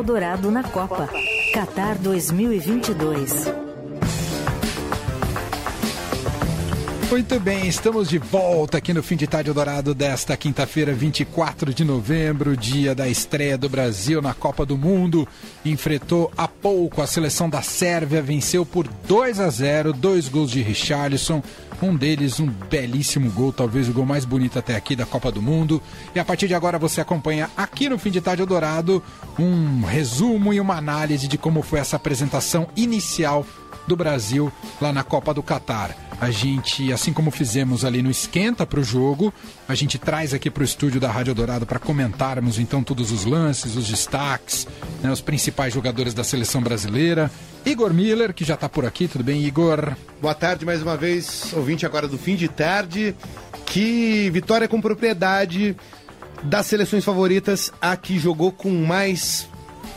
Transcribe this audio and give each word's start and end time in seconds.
Eldorado 0.00 0.50
na 0.50 0.62
Copa. 0.62 1.10
Qatar 1.52 1.98
2022. 1.98 3.69
Muito 7.10 7.40
bem, 7.40 7.66
estamos 7.66 8.08
de 8.08 8.18
volta 8.18 8.78
aqui 8.78 8.94
no 8.94 9.02
Fim 9.02 9.16
de 9.16 9.26
Tarde 9.26 9.52
Dourado 9.52 9.96
desta 9.96 10.36
quinta-feira, 10.36 10.92
24 10.92 11.74
de 11.74 11.84
novembro, 11.84 12.56
dia 12.56 12.94
da 12.94 13.08
estreia 13.08 13.58
do 13.58 13.68
Brasil 13.68 14.22
na 14.22 14.32
Copa 14.32 14.64
do 14.64 14.78
Mundo. 14.78 15.26
Enfrentou 15.64 16.30
há 16.36 16.46
pouco 16.46 17.02
a 17.02 17.08
seleção 17.08 17.50
da 17.50 17.62
Sérvia, 17.62 18.22
venceu 18.22 18.64
por 18.64 18.86
2 19.08 19.40
a 19.40 19.50
0, 19.50 19.92
dois 19.92 20.28
gols 20.28 20.52
de 20.52 20.62
Richarlison, 20.62 21.42
um 21.82 21.96
deles 21.96 22.38
um 22.38 22.46
belíssimo 22.46 23.28
gol, 23.32 23.52
talvez 23.52 23.88
o 23.88 23.92
gol 23.92 24.06
mais 24.06 24.24
bonito 24.24 24.56
até 24.60 24.76
aqui 24.76 24.94
da 24.94 25.04
Copa 25.04 25.32
do 25.32 25.42
Mundo. 25.42 25.82
E 26.14 26.20
a 26.20 26.24
partir 26.24 26.46
de 26.46 26.54
agora 26.54 26.78
você 26.78 27.00
acompanha 27.00 27.50
aqui 27.56 27.88
no 27.88 27.98
Fim 27.98 28.12
de 28.12 28.20
Tarde 28.20 28.46
Dourado 28.46 29.02
um 29.36 29.82
resumo 29.82 30.52
e 30.52 30.60
uma 30.60 30.76
análise 30.76 31.26
de 31.26 31.36
como 31.36 31.60
foi 31.60 31.80
essa 31.80 31.96
apresentação 31.96 32.68
inicial 32.76 33.44
do 33.86 33.96
Brasil 33.96 34.52
lá 34.80 34.92
na 34.92 35.02
Copa 35.02 35.34
do 35.34 35.42
Catar. 35.42 35.96
A 36.20 36.30
gente, 36.30 36.92
assim 37.00 37.14
como 37.14 37.30
fizemos 37.30 37.82
ali 37.82 38.02
no 38.02 38.10
Esquenta 38.10 38.66
para 38.66 38.78
o 38.78 38.84
jogo, 38.84 39.32
a 39.66 39.74
gente 39.74 39.98
traz 39.98 40.34
aqui 40.34 40.50
para 40.50 40.60
o 40.60 40.64
estúdio 40.64 41.00
da 41.00 41.10
Rádio 41.10 41.34
Dourado 41.34 41.64
para 41.64 41.78
comentarmos 41.78 42.58
então 42.58 42.82
todos 42.82 43.10
os 43.10 43.24
lances, 43.24 43.74
os 43.74 43.88
destaques, 43.88 44.68
né, 45.02 45.10
os 45.10 45.22
principais 45.22 45.72
jogadores 45.72 46.12
da 46.12 46.22
seleção 46.22 46.60
brasileira. 46.60 47.30
Igor 47.64 47.94
Miller, 47.94 48.34
que 48.34 48.44
já 48.44 48.52
está 48.52 48.68
por 48.68 48.84
aqui, 48.84 49.08
tudo 49.08 49.24
bem, 49.24 49.42
Igor? 49.44 49.96
Boa 50.20 50.34
tarde 50.34 50.66
mais 50.66 50.82
uma 50.82 50.96
vez, 50.96 51.54
ouvinte 51.54 51.86
agora 51.86 52.06
do 52.06 52.18
fim 52.18 52.36
de 52.36 52.48
tarde. 52.48 53.16
Que 53.64 54.28
vitória 54.30 54.68
com 54.68 54.78
propriedade 54.78 55.74
das 56.42 56.66
seleções 56.66 57.04
favoritas, 57.04 57.72
a 57.80 57.96
que 57.96 58.18
jogou 58.18 58.52
com 58.52 58.70
mais 58.70 59.48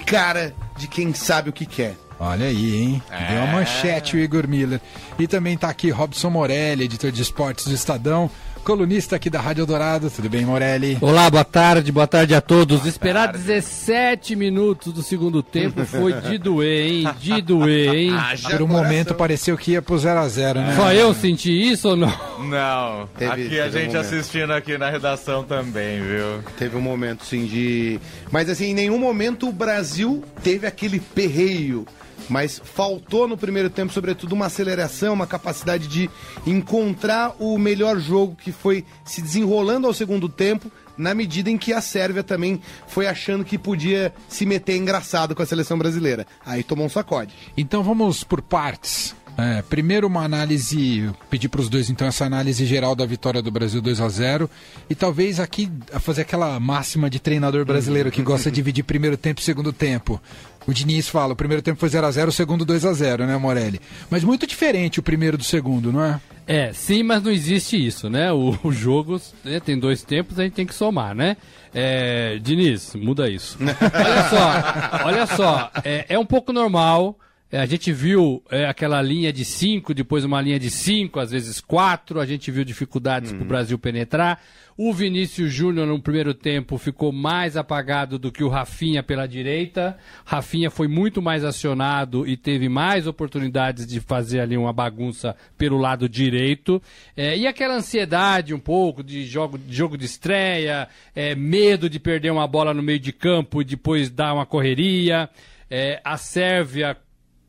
cara 0.06 0.54
de 0.78 0.88
quem 0.88 1.14
sabe 1.14 1.50
o 1.50 1.54
que 1.54 1.66
quer. 1.66 1.96
Olha 2.26 2.46
aí, 2.46 2.76
hein? 2.76 3.04
É. 3.12 3.34
Deu 3.34 3.44
uma 3.44 3.48
manchete 3.48 4.16
o 4.16 4.20
Igor 4.20 4.48
Miller. 4.48 4.80
E 5.20 5.28
também 5.28 5.56
está 5.56 5.68
aqui 5.68 5.90
Robson 5.90 6.30
Morelli, 6.30 6.86
editor 6.86 7.12
de 7.12 7.22
esportes 7.22 7.68
do 7.68 7.74
Estadão 7.74 8.32
colunista 8.64 9.18
aqui 9.18 9.30
da 9.30 9.42
Rádio 9.42 9.66
Dourado. 9.66 10.10
Tudo 10.10 10.30
bem, 10.30 10.46
Morelli? 10.46 10.98
Olá, 11.02 11.30
boa 11.30 11.44
tarde, 11.44 11.92
boa 11.92 12.08
tarde 12.08 12.34
a 12.34 12.42
todos. 12.42 12.80
Boa 12.80 12.90
Esperar 12.90 13.26
tarde. 13.26 13.40
17 13.40 14.36
minutos 14.36 14.94
do 14.94 15.04
segundo 15.04 15.44
tempo 15.44 15.86
foi 15.86 16.14
de 16.14 16.38
doer, 16.38 16.88
hein? 16.88 17.10
De 17.20 17.42
doer, 17.42 17.94
hein? 17.94 18.12
Ah, 18.14 18.34
Por 18.50 18.62
um 18.62 18.68
momento 18.68 19.14
pareceu 19.14 19.58
que 19.58 19.72
ia 19.72 19.82
pro 19.82 19.96
0x0, 19.96 20.56
né? 20.56 20.76
Só 20.76 20.94
eu 20.94 21.14
senti 21.14 21.52
isso 21.52 21.90
ou 21.90 21.96
não? 21.96 22.14
Não. 22.40 23.08
Teve, 23.18 23.32
aqui 23.32 23.60
a 23.60 23.70
gente 23.70 23.96
um 23.96 24.00
assistindo 24.00 24.54
aqui 24.54 24.78
na 24.78 24.90
redação 24.90 25.44
também, 25.44 26.02
viu? 26.02 26.42
Teve 26.58 26.78
um 26.78 26.82
momento, 26.82 27.26
sim, 27.26 27.46
de. 27.46 28.00
Mas 28.32 28.50
assim, 28.50 28.68
em 28.68 28.74
nenhum 28.74 28.98
momento 28.98 29.50
o 29.50 29.52
Brasil 29.52 30.24
teve 30.42 30.66
aquele 30.66 31.00
perreio 31.00 31.86
mas 32.30 32.62
faltou 32.64 33.28
no 33.28 33.38
primeiro 33.38 33.70
tempo, 33.70 33.94
sobretudo, 33.94 34.34
uma 34.34 34.48
aceleração, 34.48 35.14
uma 35.14 35.28
capacidade 35.28 35.88
de 35.88 36.10
encontrar 36.46 37.36
o 37.40 37.58
melhor 37.58 38.00
jogo 38.00 38.36
que 38.36 38.52
foi 38.52 38.86
se 39.06 39.22
desenrolando 39.22 39.88
ao 39.88 39.94
segundo 39.94 40.30
tempo, 40.30 40.72
na 40.98 41.14
medida 41.14 41.50
em 41.50 41.58
que 41.58 41.74
a 41.74 41.82
Sérvia 41.82 42.24
também 42.24 42.62
foi 42.88 43.08
achando 43.08 43.44
que 43.44 43.58
podia 43.58 44.14
se 44.28 44.46
meter 44.46 44.78
engraçado 44.78 45.36
com 45.36 45.42
a 45.42 45.46
seleção 45.46 45.78
brasileira. 45.78 46.26
Aí 46.46 46.64
tomou 46.64 46.86
um 46.86 46.90
sacode. 46.90 47.34
Então 47.58 47.84
vamos 47.84 48.24
por 48.24 48.42
partes. 48.42 49.16
É, 49.36 49.64
primeiro 49.64 50.06
uma 50.06 50.24
análise, 50.24 51.10
pedir 51.28 51.50
para 51.50 51.60
os 51.60 51.68
dois 51.68 51.90
então 51.90 52.06
essa 52.06 52.24
análise 52.24 52.66
geral 52.68 52.96
da 52.96 53.04
vitória 53.04 53.42
do 53.42 53.50
Brasil 53.50 53.82
2 53.82 54.00
a 54.00 54.08
0 54.08 54.50
e 54.88 54.94
talvez 54.94 55.40
aqui 55.40 55.72
fazer 56.00 56.22
aquela 56.22 56.60
máxima 56.60 57.10
de 57.10 57.20
treinador 57.20 57.66
brasileiro 57.66 58.12
que 58.12 58.22
gosta 58.22 58.52
de 58.52 58.56
dividir 58.58 58.84
primeiro 58.84 59.18
tempo 59.18 59.42
e 59.42 59.44
segundo 59.44 59.74
tempo. 59.74 60.22
O 60.66 60.74
Diniz 60.74 61.08
fala, 61.08 61.34
o 61.34 61.36
primeiro 61.36 61.62
tempo 61.62 61.80
foi 61.80 61.90
0 61.90 62.08
a 62.08 62.12
0 62.12 62.30
o 62.30 62.32
segundo 62.32 62.66
2 62.66 62.86
a 62.86 62.94
0 62.94 63.26
né, 63.26 63.38
Morelli? 63.38 63.80
Mas 64.10 64.24
muito 64.24 64.48
diferente 64.48 65.00
o 65.00 65.04
primeiro 65.04 65.38
do 65.38 65.44
segundo, 65.44 65.92
não 65.92 66.04
é? 66.04 66.20
É, 66.46 66.74
sim, 66.74 67.04
mas 67.04 67.24
não 67.24 67.32
existe 67.32 67.76
isso, 67.76 68.10
né? 68.10 68.32
O, 68.32 68.58
o 68.64 68.72
jogo 68.72 69.20
né, 69.44 69.60
tem 69.60 69.78
dois 69.80 70.04
tempos, 70.04 70.40
a 70.40 70.44
gente 70.44 70.54
tem 70.54 70.66
que 70.66 70.76
somar, 70.76 71.16
né? 71.16 71.38
É, 71.74 72.38
Diniz, 72.42 72.96
muda 72.96 73.30
isso. 73.30 73.58
olha 73.64 74.30
só, 74.30 75.06
olha 75.06 75.26
só, 75.26 75.72
é, 75.84 76.06
é 76.10 76.20
um 76.20 76.26
pouco 76.26 76.52
normal 76.52 77.18
a 77.60 77.66
gente 77.68 77.92
viu 77.92 78.44
é, 78.50 78.66
aquela 78.66 79.02
linha 79.02 79.32
de 79.32 79.46
5, 79.46 79.94
depois 79.94 80.26
uma 80.26 80.42
linha 80.42 80.60
de 80.60 80.72
5, 80.72 81.20
às 81.20 81.32
vezes 81.32 81.62
4. 81.62 82.20
A 82.20 82.26
gente 82.26 82.50
viu 82.50 82.64
dificuldades 82.64 83.32
uhum. 83.32 83.38
para 83.38 83.46
o 83.46 83.48
Brasil 83.48 83.78
penetrar. 83.78 84.42
O 84.76 84.92
Vinícius 84.92 85.54
Júnior 85.54 85.86
no 85.86 86.02
primeiro 86.02 86.34
tempo 86.34 86.80
ficou 86.80 87.12
mais 87.12 87.56
apagado 87.56 88.18
do 88.18 88.32
que 88.32 88.44
o 88.44 88.50
Rafinha 88.50 89.04
pela 89.04 89.28
direita. 89.28 89.96
Rafinha 90.26 90.72
foi 90.72 90.88
muito 90.88 91.22
mais 91.22 91.46
acionado 91.46 92.28
e 92.28 92.36
teve 92.36 92.68
mais 92.68 93.06
oportunidades 93.06 93.86
de 93.86 94.00
fazer 94.00 94.40
ali 94.40 94.58
uma 94.58 94.74
bagunça 94.74 95.36
pelo 95.56 95.78
lado 95.78 96.10
direito. 96.10 96.82
É, 97.16 97.38
e 97.38 97.46
aquela 97.46 97.76
ansiedade 97.76 98.52
um 98.52 98.60
pouco 98.60 99.04
de 99.04 99.26
jogo 99.26 99.60
de, 99.60 99.76
jogo 99.76 99.96
de 99.96 100.06
estreia, 100.06 100.88
é, 101.16 101.36
medo 101.36 101.88
de 101.88 102.00
perder 102.00 102.32
uma 102.32 102.48
bola 102.48 102.74
no 102.74 102.82
meio 102.82 103.00
de 103.00 103.14
campo 103.14 103.62
e 103.62 103.66
depois 103.66 104.10
dar 104.10 104.34
uma 104.34 104.46
correria. 104.46 105.30
É, 105.70 106.02
a 106.04 106.18
Sérvia 106.18 106.98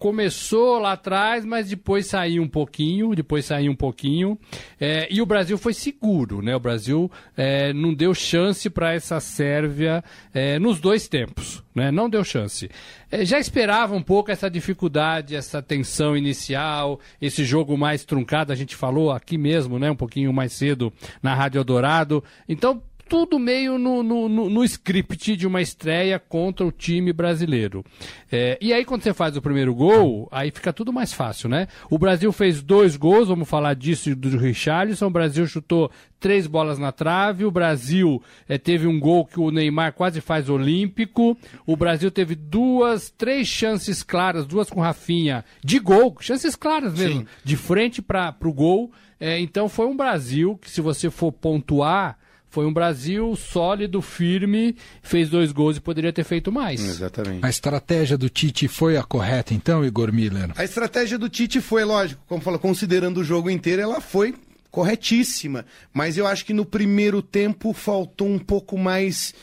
começou 0.04 0.78
lá 0.78 0.92
atrás, 0.92 1.47
mas 1.47 1.70
depois 1.70 2.04
saiu 2.04 2.42
um 2.42 2.48
pouquinho, 2.48 3.15
depois 3.15 3.47
saiu 3.47 3.72
um 3.72 3.75
pouquinho. 3.75 4.38
É, 4.78 5.09
e 5.10 5.22
o 5.22 5.25
Brasil 5.25 5.56
foi 5.56 5.72
seguro, 5.72 6.42
né? 6.42 6.54
O 6.54 6.60
Brasil 6.60 7.10
é, 7.34 7.72
não 7.72 7.94
deu 7.94 8.12
chance 8.12 8.69
para 8.69 8.93
essa 8.93 9.19
Sérvia 9.19 10.04
é, 10.34 10.59
nos 10.59 10.78
dois 10.78 11.09
tempos, 11.09 11.64
né? 11.75 11.91
Não 11.91 12.10
deu 12.10 12.22
chance. 12.22 12.69
É, 13.10 13.25
já 13.25 13.38
esperava 13.38 13.97
um 13.97 14.03
pouco 14.03 14.31
essa 14.31 14.50
dificuldade, 14.50 15.34
essa 15.34 15.62
tensão 15.62 16.14
inicial, 16.14 17.00
esse 17.19 17.43
jogo 17.43 17.75
mais 17.78 18.04
truncado, 18.04 18.53
a 18.53 18.56
gente 18.56 18.76
falou 18.76 19.10
aqui 19.10 19.38
mesmo, 19.38 19.78
né? 19.78 19.91
Um 19.91 19.97
pouquinho 19.97 20.34
mais 20.34 20.53
cedo 20.53 20.93
na 21.22 21.34
Rádio 21.34 21.60
Eldorado. 21.60 22.22
Então, 22.47 22.82
tudo 23.09 23.38
meio 23.38 23.78
no, 23.78 24.03
no, 24.03 24.28
no, 24.28 24.50
no, 24.50 24.65
script 24.65 25.37
de 25.37 25.47
uma 25.47 25.60
estreia 25.60 26.19
contra 26.19 26.66
o 26.66 26.72
time 26.72 27.12
brasileiro. 27.12 27.84
É, 28.31 28.59
e 28.60 28.72
aí, 28.72 28.84
quando 28.84 29.03
você 29.03 29.12
faz 29.12 29.37
o 29.37 29.42
primeiro 29.42 29.75
gol, 29.75 30.28
aí 30.31 30.50
fica 30.50 30.72
tudo 30.72 30.92
mais 30.92 31.12
fácil, 31.12 31.48
né? 31.48 31.69
O 31.91 31.98
Brasil 31.98 32.32
fez 32.32 32.62
dois 32.62 32.97
gols, 32.97 33.28
vamos 33.28 33.48
falar 33.48 33.75
disso 33.75 34.14
do 34.14 34.37
Richarlison. 34.38 35.06
O 35.06 35.10
Brasil 35.10 35.47
chutou 35.47 35.91
três 36.19 36.47
bolas 36.47 36.78
na 36.78 36.91
trave. 36.91 37.44
O 37.44 37.50
Brasil 37.50 38.22
é, 38.48 38.56
teve 38.56 38.87
um 38.87 38.98
gol 38.98 39.26
que 39.26 39.38
o 39.38 39.50
Neymar 39.50 39.93
quase 39.93 40.20
faz 40.20 40.48
olímpico. 40.48 41.37
O 41.66 41.76
Brasil 41.76 42.10
teve 42.10 42.34
duas, 42.34 43.10
três 43.10 43.47
chances 43.47 44.03
claras, 44.03 44.47
duas 44.47 44.70
com 44.70 44.81
Rafinha, 44.81 45.44
de 45.62 45.78
gol, 45.78 46.16
chances 46.20 46.56
claras 46.56 46.94
mesmo, 46.94 47.20
Sim. 47.20 47.26
de 47.44 47.56
frente 47.56 48.00
para 48.00 48.34
o 48.43 48.53
gol. 48.53 48.91
É, 49.20 49.38
então 49.38 49.69
foi 49.69 49.87
um 49.87 49.97
Brasil 49.97 50.59
que, 50.60 50.70
se 50.70 50.81
você 50.81 51.10
for 51.10 51.31
pontuar 51.31 52.19
foi 52.54 52.66
um 52.66 52.72
Brasil 52.72 53.34
sólido, 53.34 54.00
firme, 54.00 54.76
fez 55.03 55.28
dois 55.28 55.50
gols 55.50 55.76
e 55.76 55.81
poderia 55.81 56.12
ter 56.12 56.22
feito 56.22 56.53
mais. 56.53 56.81
Exatamente. 56.81 57.44
A 57.44 57.50
estratégia 57.50 58.16
do 58.16 58.28
Tite 58.28 58.69
foi 58.69 58.97
a 58.97 59.03
correta, 59.03 59.53
então, 59.53 59.84
Igor 59.84 60.12
Miller? 60.12 60.53
A 60.54 60.62
estratégia 60.62 61.19
do 61.19 61.28
Tite 61.28 61.60
foi, 61.60 61.82
lógico, 61.82 62.22
como 62.28 62.41
falou, 62.41 62.60
considerando 62.60 63.19
o 63.19 63.25
jogo 63.25 63.50
inteiro, 63.50 63.82
ela 63.82 64.00
foi 64.00 64.37
corretíssima. 64.70 65.66
Mas 65.93 66.16
eu 66.16 66.28
acho 66.28 66.44
que 66.44 66.53
no 66.53 66.64
primeiro 66.64 67.20
tempo 67.20 67.72
faltou 67.72 68.28
um 68.28 68.38
pouco 68.38 68.78
mais 68.78 69.34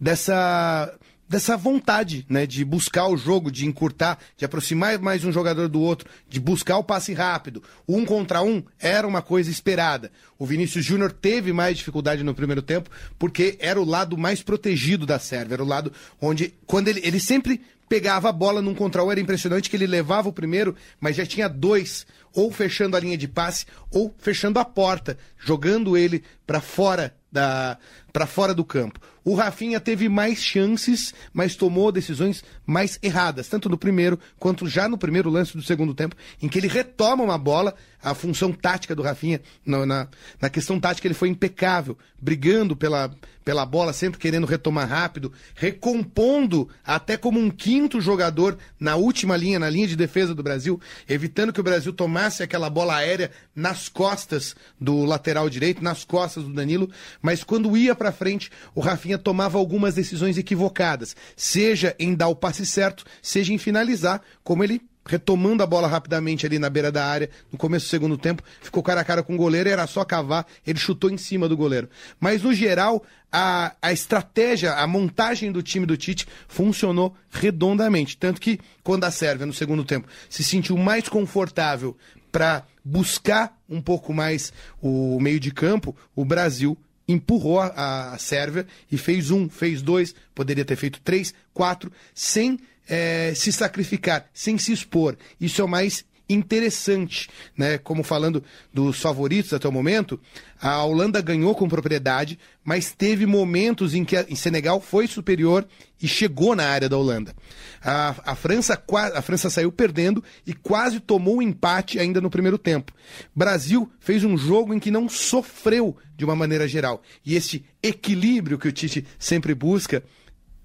dessa 0.00 0.94
dessa 1.30 1.56
vontade, 1.56 2.26
né, 2.28 2.44
de 2.44 2.64
buscar 2.64 3.06
o 3.06 3.16
jogo, 3.16 3.52
de 3.52 3.64
encurtar, 3.64 4.18
de 4.36 4.44
aproximar 4.44 4.98
mais 4.98 5.24
um 5.24 5.30
jogador 5.30 5.68
do 5.68 5.80
outro, 5.80 6.10
de 6.28 6.40
buscar 6.40 6.76
o 6.76 6.82
passe 6.82 7.12
rápido. 7.14 7.62
Um 7.88 8.04
contra 8.04 8.42
um 8.42 8.64
era 8.80 9.06
uma 9.06 9.22
coisa 9.22 9.48
esperada. 9.48 10.10
O 10.36 10.44
Vinícius 10.44 10.84
Júnior 10.84 11.12
teve 11.12 11.52
mais 11.52 11.78
dificuldade 11.78 12.24
no 12.24 12.34
primeiro 12.34 12.60
tempo, 12.60 12.90
porque 13.16 13.56
era 13.60 13.80
o 13.80 13.84
lado 13.84 14.18
mais 14.18 14.42
protegido 14.42 15.06
da 15.06 15.20
Sérvia, 15.20 15.54
era 15.54 15.62
o 15.62 15.68
lado 15.68 15.92
onde, 16.20 16.52
quando 16.66 16.88
ele, 16.88 17.00
ele 17.04 17.20
sempre 17.20 17.60
pegava 17.88 18.28
a 18.28 18.32
bola 18.32 18.60
num 18.60 18.74
contra 18.74 19.04
um, 19.04 19.10
era 19.12 19.20
impressionante 19.20 19.70
que 19.70 19.76
ele 19.76 19.86
levava 19.86 20.28
o 20.28 20.32
primeiro, 20.32 20.74
mas 21.00 21.14
já 21.14 21.24
tinha 21.24 21.48
dois, 21.48 22.06
ou 22.34 22.50
fechando 22.50 22.96
a 22.96 23.00
linha 23.00 23.16
de 23.16 23.28
passe, 23.28 23.66
ou 23.92 24.12
fechando 24.18 24.58
a 24.58 24.64
porta, 24.64 25.16
jogando 25.38 25.96
ele 25.96 26.24
para 26.44 26.60
fora 26.60 27.14
da 27.30 27.78
para 28.12 28.26
fora 28.26 28.54
do 28.54 28.64
campo. 28.64 29.00
O 29.24 29.34
Rafinha 29.34 29.78
teve 29.78 30.08
mais 30.08 30.38
chances, 30.38 31.12
mas 31.32 31.54
tomou 31.54 31.92
decisões 31.92 32.42
mais 32.66 32.98
erradas, 33.02 33.48
tanto 33.48 33.68
no 33.68 33.76
primeiro 33.76 34.18
quanto 34.38 34.66
já 34.66 34.88
no 34.88 34.96
primeiro 34.96 35.28
lance 35.28 35.56
do 35.56 35.62
segundo 35.62 35.94
tempo, 35.94 36.16
em 36.40 36.48
que 36.48 36.58
ele 36.58 36.68
retoma 36.68 37.22
uma 37.22 37.36
bola, 37.36 37.74
a 38.02 38.14
função 38.14 38.50
tática 38.50 38.94
do 38.94 39.02
Rafinha, 39.02 39.42
na, 39.64 39.84
na, 39.84 40.08
na 40.40 40.48
questão 40.48 40.80
tática 40.80 41.06
ele 41.06 41.14
foi 41.14 41.28
impecável, 41.28 41.98
brigando 42.18 42.74
pela, 42.74 43.14
pela 43.44 43.66
bola, 43.66 43.92
sempre 43.92 44.18
querendo 44.18 44.46
retomar 44.46 44.88
rápido, 44.88 45.32
recompondo 45.54 46.68
até 46.84 47.16
como 47.16 47.38
um 47.38 47.50
quinto 47.50 48.00
jogador 48.00 48.56
na 48.78 48.96
última 48.96 49.36
linha, 49.36 49.58
na 49.58 49.68
linha 49.68 49.86
de 49.86 49.96
defesa 49.96 50.34
do 50.34 50.42
Brasil, 50.42 50.80
evitando 51.06 51.52
que 51.52 51.60
o 51.60 51.64
Brasil 51.64 51.92
tomasse 51.92 52.42
aquela 52.42 52.70
bola 52.70 52.96
aérea 52.96 53.30
nas 53.54 53.88
costas 53.88 54.56
do 54.80 55.04
lateral 55.04 55.50
direito, 55.50 55.84
nas 55.84 56.04
costas 56.04 56.44
do 56.44 56.52
Danilo, 56.54 56.90
mas 57.20 57.44
quando 57.44 57.76
ia 57.76 57.94
para 58.00 58.10
frente, 58.10 58.50
o 58.74 58.80
Rafinha 58.80 59.18
tomava 59.18 59.58
algumas 59.58 59.94
decisões 59.94 60.38
equivocadas, 60.38 61.14
seja 61.36 61.94
em 61.98 62.14
dar 62.14 62.28
o 62.28 62.34
passe 62.34 62.64
certo, 62.64 63.04
seja 63.20 63.52
em 63.52 63.58
finalizar, 63.58 64.22
como 64.42 64.64
ele 64.64 64.80
retomando 65.04 65.62
a 65.62 65.66
bola 65.66 65.86
rapidamente 65.86 66.46
ali 66.46 66.58
na 66.58 66.70
beira 66.70 66.90
da 66.90 67.04
área, 67.04 67.28
no 67.52 67.58
começo 67.58 67.84
do 67.84 67.90
segundo 67.90 68.16
tempo, 68.16 68.42
ficou 68.62 68.82
cara 68.82 69.02
a 69.02 69.04
cara 69.04 69.22
com 69.22 69.34
o 69.34 69.36
goleiro, 69.36 69.68
era 69.68 69.86
só 69.86 70.02
cavar, 70.02 70.46
ele 70.66 70.78
chutou 70.78 71.10
em 71.10 71.18
cima 71.18 71.46
do 71.46 71.58
goleiro. 71.58 71.90
Mas 72.18 72.42
no 72.42 72.54
geral, 72.54 73.04
a, 73.30 73.74
a 73.82 73.92
estratégia, 73.92 74.72
a 74.72 74.86
montagem 74.86 75.52
do 75.52 75.62
time 75.62 75.84
do 75.84 75.96
Tite 75.96 76.26
funcionou 76.48 77.14
redondamente. 77.28 78.16
Tanto 78.16 78.40
que 78.40 78.60
quando 78.82 79.04
a 79.04 79.10
Sérvia, 79.10 79.44
no 79.44 79.52
segundo 79.52 79.84
tempo, 79.84 80.08
se 80.28 80.42
sentiu 80.42 80.78
mais 80.78 81.06
confortável 81.06 81.94
para 82.32 82.64
buscar 82.82 83.58
um 83.68 83.82
pouco 83.82 84.14
mais 84.14 84.54
o 84.80 85.20
meio 85.20 85.38
de 85.38 85.50
campo, 85.50 85.94
o 86.16 86.24
Brasil 86.24 86.78
empurrou 87.12 87.60
a, 87.60 88.12
a 88.12 88.18
Sérvia 88.18 88.66
e 88.90 88.98
fez 88.98 89.30
um, 89.30 89.48
fez 89.48 89.82
dois, 89.82 90.14
poderia 90.34 90.64
ter 90.64 90.76
feito 90.76 91.00
três, 91.00 91.34
quatro, 91.52 91.92
sem 92.14 92.58
é, 92.88 93.32
se 93.34 93.52
sacrificar, 93.52 94.28
sem 94.32 94.58
se 94.58 94.72
expor. 94.72 95.16
Isso 95.40 95.60
é 95.60 95.64
o 95.64 95.68
mais 95.68 96.04
interessante, 96.32 97.28
né? 97.56 97.78
Como 97.78 98.02
falando 98.02 98.42
dos 98.72 99.00
favoritos 99.00 99.52
até 99.52 99.68
o 99.68 99.72
momento, 99.72 100.20
a 100.60 100.82
Holanda 100.84 101.20
ganhou 101.20 101.54
com 101.54 101.68
propriedade, 101.68 102.38
mas 102.64 102.92
teve 102.92 103.26
momentos 103.26 103.94
em 103.94 104.04
que 104.04 104.16
a, 104.16 104.24
em 104.28 104.34
Senegal 104.34 104.80
foi 104.80 105.06
superior 105.06 105.66
e 106.00 106.06
chegou 106.06 106.54
na 106.54 106.66
área 106.66 106.88
da 106.88 106.96
Holanda. 106.96 107.34
A, 107.82 108.14
a, 108.32 108.34
França, 108.34 108.82
a 109.14 109.22
França 109.22 109.50
saiu 109.50 109.72
perdendo 109.72 110.22
e 110.46 110.52
quase 110.52 111.00
tomou 111.00 111.38
um 111.38 111.42
empate 111.42 111.98
ainda 111.98 112.20
no 112.20 112.30
primeiro 112.30 112.58
tempo. 112.58 112.92
Brasil 113.34 113.90
fez 113.98 114.24
um 114.24 114.36
jogo 114.36 114.74
em 114.74 114.78
que 114.78 114.90
não 114.90 115.08
sofreu 115.08 115.96
de 116.16 116.24
uma 116.24 116.36
maneira 116.36 116.68
geral. 116.68 117.02
E 117.24 117.34
esse 117.34 117.64
equilíbrio 117.82 118.58
que 118.58 118.68
o 118.68 118.72
Tite 118.72 119.06
sempre 119.18 119.54
busca 119.54 120.02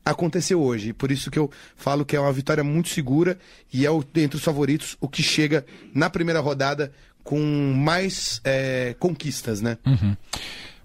aconteceu 0.06 0.62
hoje. 0.62 0.94
Por 0.94 1.12
isso 1.12 1.31
que 1.31 1.40
eu 1.40 1.50
falo 1.75 2.06
que 2.06 2.16
é 2.16 2.19
uma 2.19 2.31
vitória 2.31 2.63
muito 2.63 2.90
segura 2.90 3.38
e 3.74 3.86
é, 3.86 3.92
o, 3.92 4.04
entre 4.16 4.38
os 4.38 4.44
favoritos, 4.44 4.96
o 5.02 5.10
que 5.10 5.24
chega 5.24 5.66
na 5.94 6.10
primeira 6.10 6.40
rodada 6.40 6.92
com 7.24 7.40
mais 7.75 8.40
é, 8.44 8.96
conquistas, 9.00 9.60
né? 9.60 9.80
Uhum. 9.84 10.16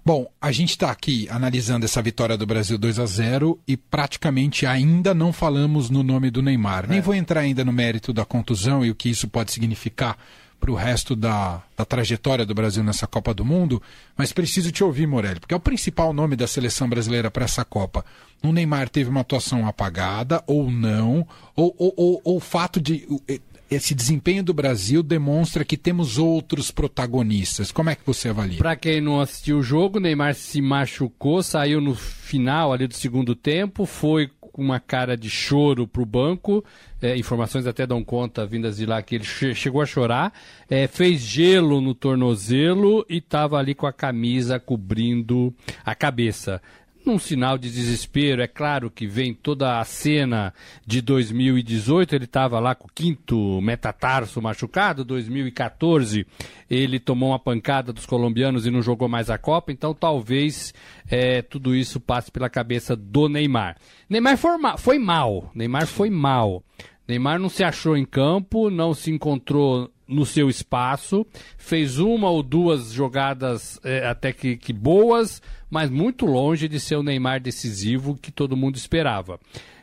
Bom, 0.03 0.27
a 0.41 0.51
gente 0.51 0.71
está 0.71 0.89
aqui 0.89 1.27
analisando 1.29 1.85
essa 1.85 2.01
vitória 2.01 2.35
do 2.35 2.47
Brasil 2.47 2.75
2 2.75 2.97
a 2.97 3.05
0 3.05 3.59
e 3.67 3.77
praticamente 3.77 4.65
ainda 4.65 5.13
não 5.13 5.31
falamos 5.31 5.91
no 5.91 6.01
nome 6.01 6.31
do 6.31 6.41
Neymar. 6.41 6.85
É. 6.85 6.87
Nem 6.87 7.01
vou 7.01 7.13
entrar 7.13 7.41
ainda 7.41 7.63
no 7.63 7.71
mérito 7.71 8.11
da 8.11 8.25
contusão 8.25 8.83
e 8.83 8.89
o 8.89 8.95
que 8.95 9.09
isso 9.09 9.27
pode 9.27 9.51
significar 9.51 10.17
para 10.61 10.71
o 10.71 10.75
resto 10.75 11.15
da, 11.15 11.63
da 11.75 11.83
trajetória 11.83 12.45
do 12.45 12.53
Brasil 12.53 12.83
nessa 12.83 13.07
Copa 13.07 13.33
do 13.33 13.43
Mundo, 13.43 13.81
mas 14.15 14.31
preciso 14.31 14.71
te 14.71 14.83
ouvir, 14.83 15.07
Morelli, 15.07 15.39
porque 15.39 15.55
é 15.55 15.57
o 15.57 15.59
principal 15.59 16.13
nome 16.13 16.35
da 16.35 16.45
seleção 16.45 16.87
brasileira 16.87 17.31
para 17.31 17.45
essa 17.45 17.65
Copa. 17.65 18.05
O 18.43 18.53
Neymar 18.53 18.87
teve 18.87 19.09
uma 19.09 19.21
atuação 19.21 19.67
apagada 19.67 20.43
ou 20.45 20.69
não, 20.69 21.27
ou, 21.55 21.75
ou, 21.79 21.93
ou, 21.97 22.21
ou 22.23 22.37
o 22.37 22.39
fato 22.39 22.79
de 22.79 23.07
esse 23.71 23.95
desempenho 23.95 24.43
do 24.43 24.53
Brasil 24.53 25.01
demonstra 25.01 25.63
que 25.63 25.77
temos 25.77 26.17
outros 26.17 26.69
protagonistas. 26.69 27.71
Como 27.71 27.89
é 27.89 27.95
que 27.95 28.05
você 28.05 28.27
avalia? 28.27 28.57
Para 28.57 28.75
quem 28.75 28.99
não 28.99 29.21
assistiu 29.21 29.59
o 29.59 29.63
jogo, 29.63 29.97
Neymar 29.97 30.35
se 30.35 30.61
machucou, 30.61 31.41
saiu 31.41 31.79
no 31.79 31.95
final 31.95 32.73
ali 32.73 32.85
do 32.85 32.93
segundo 32.93 33.33
tempo, 33.33 33.85
foi 33.85 34.29
com 34.51 34.61
uma 34.61 34.79
cara 34.79 35.15
de 35.15 35.29
choro 35.29 35.87
para 35.87 36.01
o 36.01 36.05
banco. 36.05 36.63
É, 37.01 37.17
informações 37.17 37.65
até 37.65 37.87
dão 37.87 38.03
conta, 38.03 38.45
vindas 38.45 38.77
de 38.77 38.85
lá, 38.85 39.01
que 39.01 39.15
ele 39.15 39.23
che 39.23 39.55
chegou 39.55 39.81
a 39.81 39.85
chorar. 39.85 40.33
É, 40.69 40.87
fez 40.87 41.21
gelo 41.21 41.81
no 41.81 41.95
tornozelo 41.95 43.05
e 43.09 43.17
estava 43.17 43.57
ali 43.57 43.73
com 43.73 43.87
a 43.87 43.93
camisa 43.93 44.59
cobrindo 44.59 45.53
a 45.83 45.95
cabeça 45.95 46.61
num 47.05 47.19
sinal 47.19 47.57
de 47.57 47.71
desespero. 47.71 48.41
É 48.41 48.47
claro 48.47 48.89
que 48.89 49.07
vem 49.07 49.33
toda 49.33 49.79
a 49.79 49.83
cena 49.83 50.53
de 50.85 51.01
2018, 51.01 52.15
ele 52.15 52.25
estava 52.25 52.59
lá 52.59 52.75
com 52.75 52.87
o 52.87 52.91
quinto 52.93 53.61
metatarso 53.61 54.41
machucado, 54.41 55.03
2014 55.03 56.25
ele 56.69 56.99
tomou 56.99 57.29
uma 57.29 57.39
pancada 57.39 57.91
dos 57.91 58.05
colombianos 58.05 58.65
e 58.65 58.71
não 58.71 58.81
jogou 58.81 59.09
mais 59.09 59.29
a 59.29 59.37
Copa, 59.37 59.73
então 59.73 59.93
talvez 59.93 60.73
é, 61.09 61.41
tudo 61.41 61.75
isso 61.75 61.99
passe 61.99 62.31
pela 62.31 62.49
cabeça 62.49 62.95
do 62.95 63.27
Neymar. 63.27 63.75
Neymar 64.09 64.37
foi, 64.37 64.57
ma 64.57 64.77
foi 64.77 64.97
mal, 64.97 65.51
Neymar 65.53 65.85
foi 65.85 66.09
mal. 66.09 66.63
Neymar 67.07 67.39
não 67.39 67.49
se 67.49 67.61
achou 67.61 67.97
em 67.97 68.05
campo, 68.05 68.69
não 68.69 68.93
se 68.93 69.11
encontrou 69.11 69.91
no 70.11 70.25
seu 70.25 70.49
espaço, 70.49 71.25
fez 71.57 71.97
uma 71.97 72.29
ou 72.29 72.43
duas 72.43 72.91
jogadas 72.91 73.79
é, 73.83 74.05
até 74.05 74.33
que, 74.33 74.57
que 74.57 74.73
boas, 74.73 75.41
mas 75.69 75.89
muito 75.89 76.25
longe 76.25 76.67
de 76.67 76.79
ser 76.79 76.97
o 76.97 77.03
Neymar 77.03 77.39
decisivo 77.39 78.17
que 78.21 78.31
todo 78.31 78.57
mundo 78.57 78.75
esperava. 78.75 79.39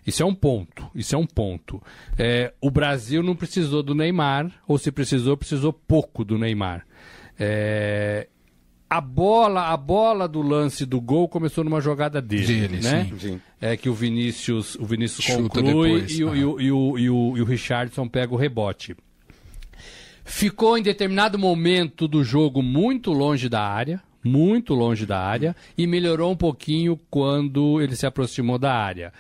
Isso 0.07 0.23
é 0.23 0.27
um 0.27 0.35
ponto. 0.35 0.89
Isso 0.95 1.15
é 1.15 1.19
um 1.19 1.27
ponto. 1.27 1.83
É, 2.19 2.53
o 2.61 2.71
Brasil 2.71 3.23
não 3.23 3.37
precisou 3.37 3.83
do 3.83 3.95
Neymar, 3.95 4.51
ou 4.67 4.79
se 4.79 4.91
precisou, 4.91 5.37
precisou 5.37 5.73
pouco 5.73 6.25
do 6.25 6.39
Neymar. 6.39 6.87
É, 7.39 8.27
a 8.89 9.01
bola, 9.01 9.69
a 9.69 9.77
bola 9.77 10.27
do 10.27 10.41
lance 10.41 10.87
do 10.87 11.01
gol 11.01 11.29
começou 11.29 11.63
numa 11.63 11.81
jogada 11.81 12.23
dele, 12.23 12.47
dele 12.69 12.81
né? 12.81 13.05
Sim, 13.05 13.19
sim. 13.19 13.41
É 13.61 13.77
que 13.77 13.89
o 13.89 13.95
Vinícius, 13.95 14.77
o 14.77 14.87
Vinícius 14.87 15.27
conclui 15.27 15.63
depois, 15.63 16.19
e, 16.19 16.25
o, 16.25 16.35
e, 16.35 16.45
o, 16.45 16.61
e, 16.61 16.73
o, 16.73 16.99
e, 16.99 17.11
o, 17.11 17.37
e 17.37 17.43
o 17.43 17.45
Richardson 17.45 18.09
pega 18.09 18.33
o 18.33 18.37
rebote. 18.37 18.97
Ficou 20.29 20.77
em 20.77 20.83
determinado 20.83 21.39
momento 21.39 22.07
do 22.07 22.23
jogo 22.23 22.63
muito 22.63 23.13
longe 23.13 23.49
da 23.49 23.63
área, 23.63 24.01
muito 24.23 24.75
longe 24.75 25.07
da 25.07 25.19
área 25.19 25.57
e 25.77 25.87
melhorou 25.87 26.31
um 26.31 26.37
pouquinho 26.37 27.01
quando 27.11 27.81
ele 27.81 27.97
se 27.97 28.07
aproximou 28.07 28.59
da 28.59 28.75
área. 28.75 29.11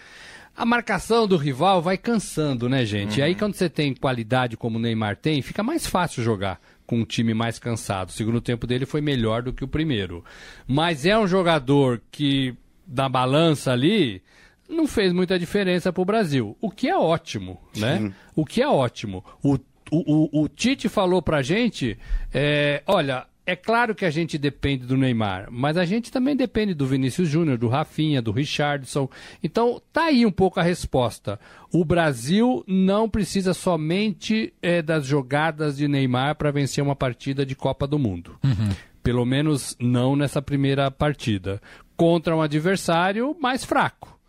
A 0.54 0.66
marcação 0.66 1.26
do 1.26 1.36
rival 1.36 1.80
vai 1.80 1.96
cansando, 1.96 2.68
né, 2.68 2.84
gente? 2.84 3.14
Uhum. 3.14 3.18
E 3.20 3.22
aí, 3.22 3.34
quando 3.34 3.54
você 3.54 3.70
tem 3.70 3.94
qualidade 3.94 4.56
como 4.56 4.76
o 4.76 4.80
Neymar 4.80 5.16
tem, 5.16 5.40
fica 5.40 5.62
mais 5.62 5.86
fácil 5.86 6.22
jogar 6.22 6.60
com 6.86 6.98
um 6.98 7.04
time 7.04 7.32
mais 7.32 7.58
cansado. 7.58 8.10
O 8.10 8.12
segundo 8.12 8.40
tempo 8.40 8.66
dele 8.66 8.84
foi 8.84 9.00
melhor 9.00 9.42
do 9.42 9.52
que 9.52 9.64
o 9.64 9.68
primeiro. 9.68 10.22
Mas 10.66 11.06
é 11.06 11.18
um 11.18 11.26
jogador 11.26 12.02
que, 12.10 12.54
da 12.86 13.08
balança 13.08 13.72
ali, 13.72 14.22
não 14.68 14.86
fez 14.86 15.12
muita 15.12 15.38
diferença 15.38 15.92
para 15.92 16.02
o 16.02 16.04
Brasil. 16.04 16.56
O 16.60 16.70
que 16.70 16.88
é 16.88 16.96
ótimo, 16.96 17.58
né? 17.76 17.98
Sim. 17.98 18.14
O 18.36 18.44
que 18.44 18.60
é 18.60 18.68
ótimo. 18.68 19.24
O, 19.42 19.58
o, 19.90 20.42
o, 20.42 20.48
Tite 20.48 20.88
falou 20.88 21.22
para 21.22 21.42
gente: 21.42 21.98
é, 22.32 22.82
olha, 22.86 23.26
é 23.48 23.56
claro 23.56 23.94
que 23.94 24.04
a 24.04 24.10
gente 24.10 24.36
depende 24.36 24.84
do 24.84 24.94
Neymar, 24.94 25.48
mas 25.50 25.78
a 25.78 25.86
gente 25.86 26.12
também 26.12 26.36
depende 26.36 26.74
do 26.74 26.86
Vinícius 26.86 27.30
Júnior, 27.30 27.56
do 27.56 27.66
Rafinha, 27.66 28.20
do 28.20 28.30
Richardson. 28.30 29.08
Então, 29.42 29.80
tá 29.90 30.04
aí 30.04 30.26
um 30.26 30.30
pouco 30.30 30.60
a 30.60 30.62
resposta. 30.62 31.40
O 31.72 31.82
Brasil 31.82 32.62
não 32.66 33.08
precisa 33.08 33.54
somente 33.54 34.52
é, 34.60 34.82
das 34.82 35.06
jogadas 35.06 35.78
de 35.78 35.88
Neymar 35.88 36.36
para 36.36 36.50
vencer 36.50 36.84
uma 36.84 36.94
partida 36.94 37.46
de 37.46 37.54
Copa 37.54 37.86
do 37.86 37.98
Mundo. 37.98 38.36
Uhum. 38.44 38.68
Pelo 39.02 39.24
menos 39.24 39.74
não 39.80 40.14
nessa 40.14 40.42
primeira 40.42 40.90
partida. 40.90 41.58
Contra 41.96 42.36
um 42.36 42.42
adversário 42.42 43.34
mais 43.40 43.64
fraco. 43.64 44.20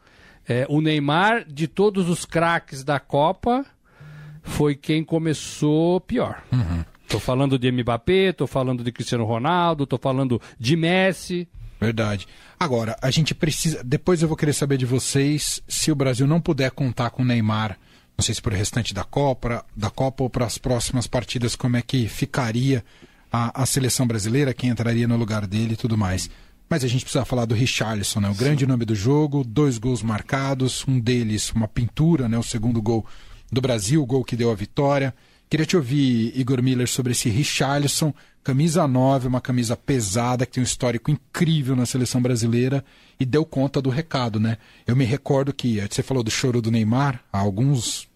É, 0.47 0.65
o 0.69 0.79
Neymar, 0.79 1.45
de 1.45 1.67
todos 1.67 2.07
os 2.07 2.23
craques 2.23 2.85
da 2.85 3.01
Copa, 3.01 3.65
foi 4.43 4.75
quem 4.75 5.03
começou 5.03 5.99
pior. 6.01 6.43
Uhum. 6.51 6.83
Tô 7.07 7.19
falando 7.19 7.57
de 7.57 7.71
Mbappé, 7.71 8.31
tô 8.31 8.45
falando 8.45 8.83
de 8.83 8.91
Cristiano 8.91 9.25
Ronaldo, 9.25 9.87
tô 9.87 9.97
falando 9.97 10.39
de 10.59 10.75
Messi. 10.75 11.47
Verdade. 11.79 12.27
Agora, 12.59 12.97
a 13.01 13.09
gente 13.09 13.33
precisa. 13.33 13.81
Depois 13.83 14.21
eu 14.21 14.27
vou 14.27 14.37
querer 14.37 14.53
saber 14.53 14.77
de 14.77 14.85
vocês 14.85 15.61
se 15.67 15.91
o 15.91 15.95
Brasil 15.95 16.27
não 16.27 16.41
puder 16.41 16.71
contar 16.71 17.09
com 17.09 17.23
o 17.23 17.25
Neymar, 17.25 17.79
não 18.17 18.23
sei 18.23 18.35
se 18.35 18.41
para 18.41 18.53
o 18.53 18.57
restante 18.57 18.93
da 18.93 19.03
Copa, 19.03 19.65
da 19.75 19.89
Copa 19.89 20.23
ou 20.23 20.29
para 20.29 20.45
as 20.45 20.57
próximas 20.57 21.07
partidas, 21.07 21.55
como 21.55 21.77
é 21.77 21.81
que 21.81 22.07
ficaria 22.07 22.83
a, 23.31 23.63
a 23.63 23.65
seleção 23.65 24.05
brasileira, 24.05 24.53
quem 24.53 24.69
entraria 24.69 25.07
no 25.07 25.15
lugar 25.15 25.47
dele 25.47 25.73
e 25.73 25.77
tudo 25.77 25.97
mais. 25.97 26.29
Mas 26.69 26.83
a 26.83 26.87
gente 26.87 27.03
precisa 27.03 27.25
falar 27.25 27.45
do 27.45 27.55
Richarlison, 27.55 28.19
né? 28.19 28.29
O 28.29 28.33
Sim. 28.33 28.39
grande 28.39 28.67
nome 28.67 28.85
do 28.85 28.93
jogo, 28.93 29.43
dois 29.43 29.77
gols 29.77 30.03
marcados, 30.03 30.85
um 30.87 30.99
deles 30.99 31.49
uma 31.51 31.67
pintura, 31.67 32.29
né? 32.29 32.37
O 32.37 32.43
segundo 32.43 32.81
gol 32.81 33.05
do 33.51 33.61
Brasil, 33.61 34.01
o 34.01 34.05
gol 34.05 34.23
que 34.23 34.35
deu 34.35 34.51
a 34.51 34.55
vitória. 34.55 35.13
Queria 35.49 35.65
te 35.65 35.75
ouvir, 35.75 36.31
Igor 36.35 36.61
Miller, 36.61 36.87
sobre 36.87 37.11
esse 37.11 37.29
Richarlison, 37.29 38.13
camisa 38.43 38.87
9, 38.87 39.27
uma 39.27 39.41
camisa 39.41 39.75
pesada, 39.75 40.45
que 40.45 40.53
tem 40.53 40.61
um 40.61 40.63
histórico 40.63 41.09
incrível 41.09 41.75
na 41.75 41.85
seleção 41.85 42.21
brasileira 42.21 42.83
e 43.19 43.25
deu 43.25 43.45
conta 43.45 43.81
do 43.81 43.89
recado, 43.89 44.39
né? 44.39 44.57
Eu 44.85 44.95
me 44.95 45.05
recordo 45.05 45.53
que 45.53 45.79
você 45.89 46.03
falou 46.03 46.23
do 46.23 46.31
choro 46.31 46.61
do 46.61 46.71
Neymar 46.71 47.23
há 47.31 47.39
alguns 47.39 48.08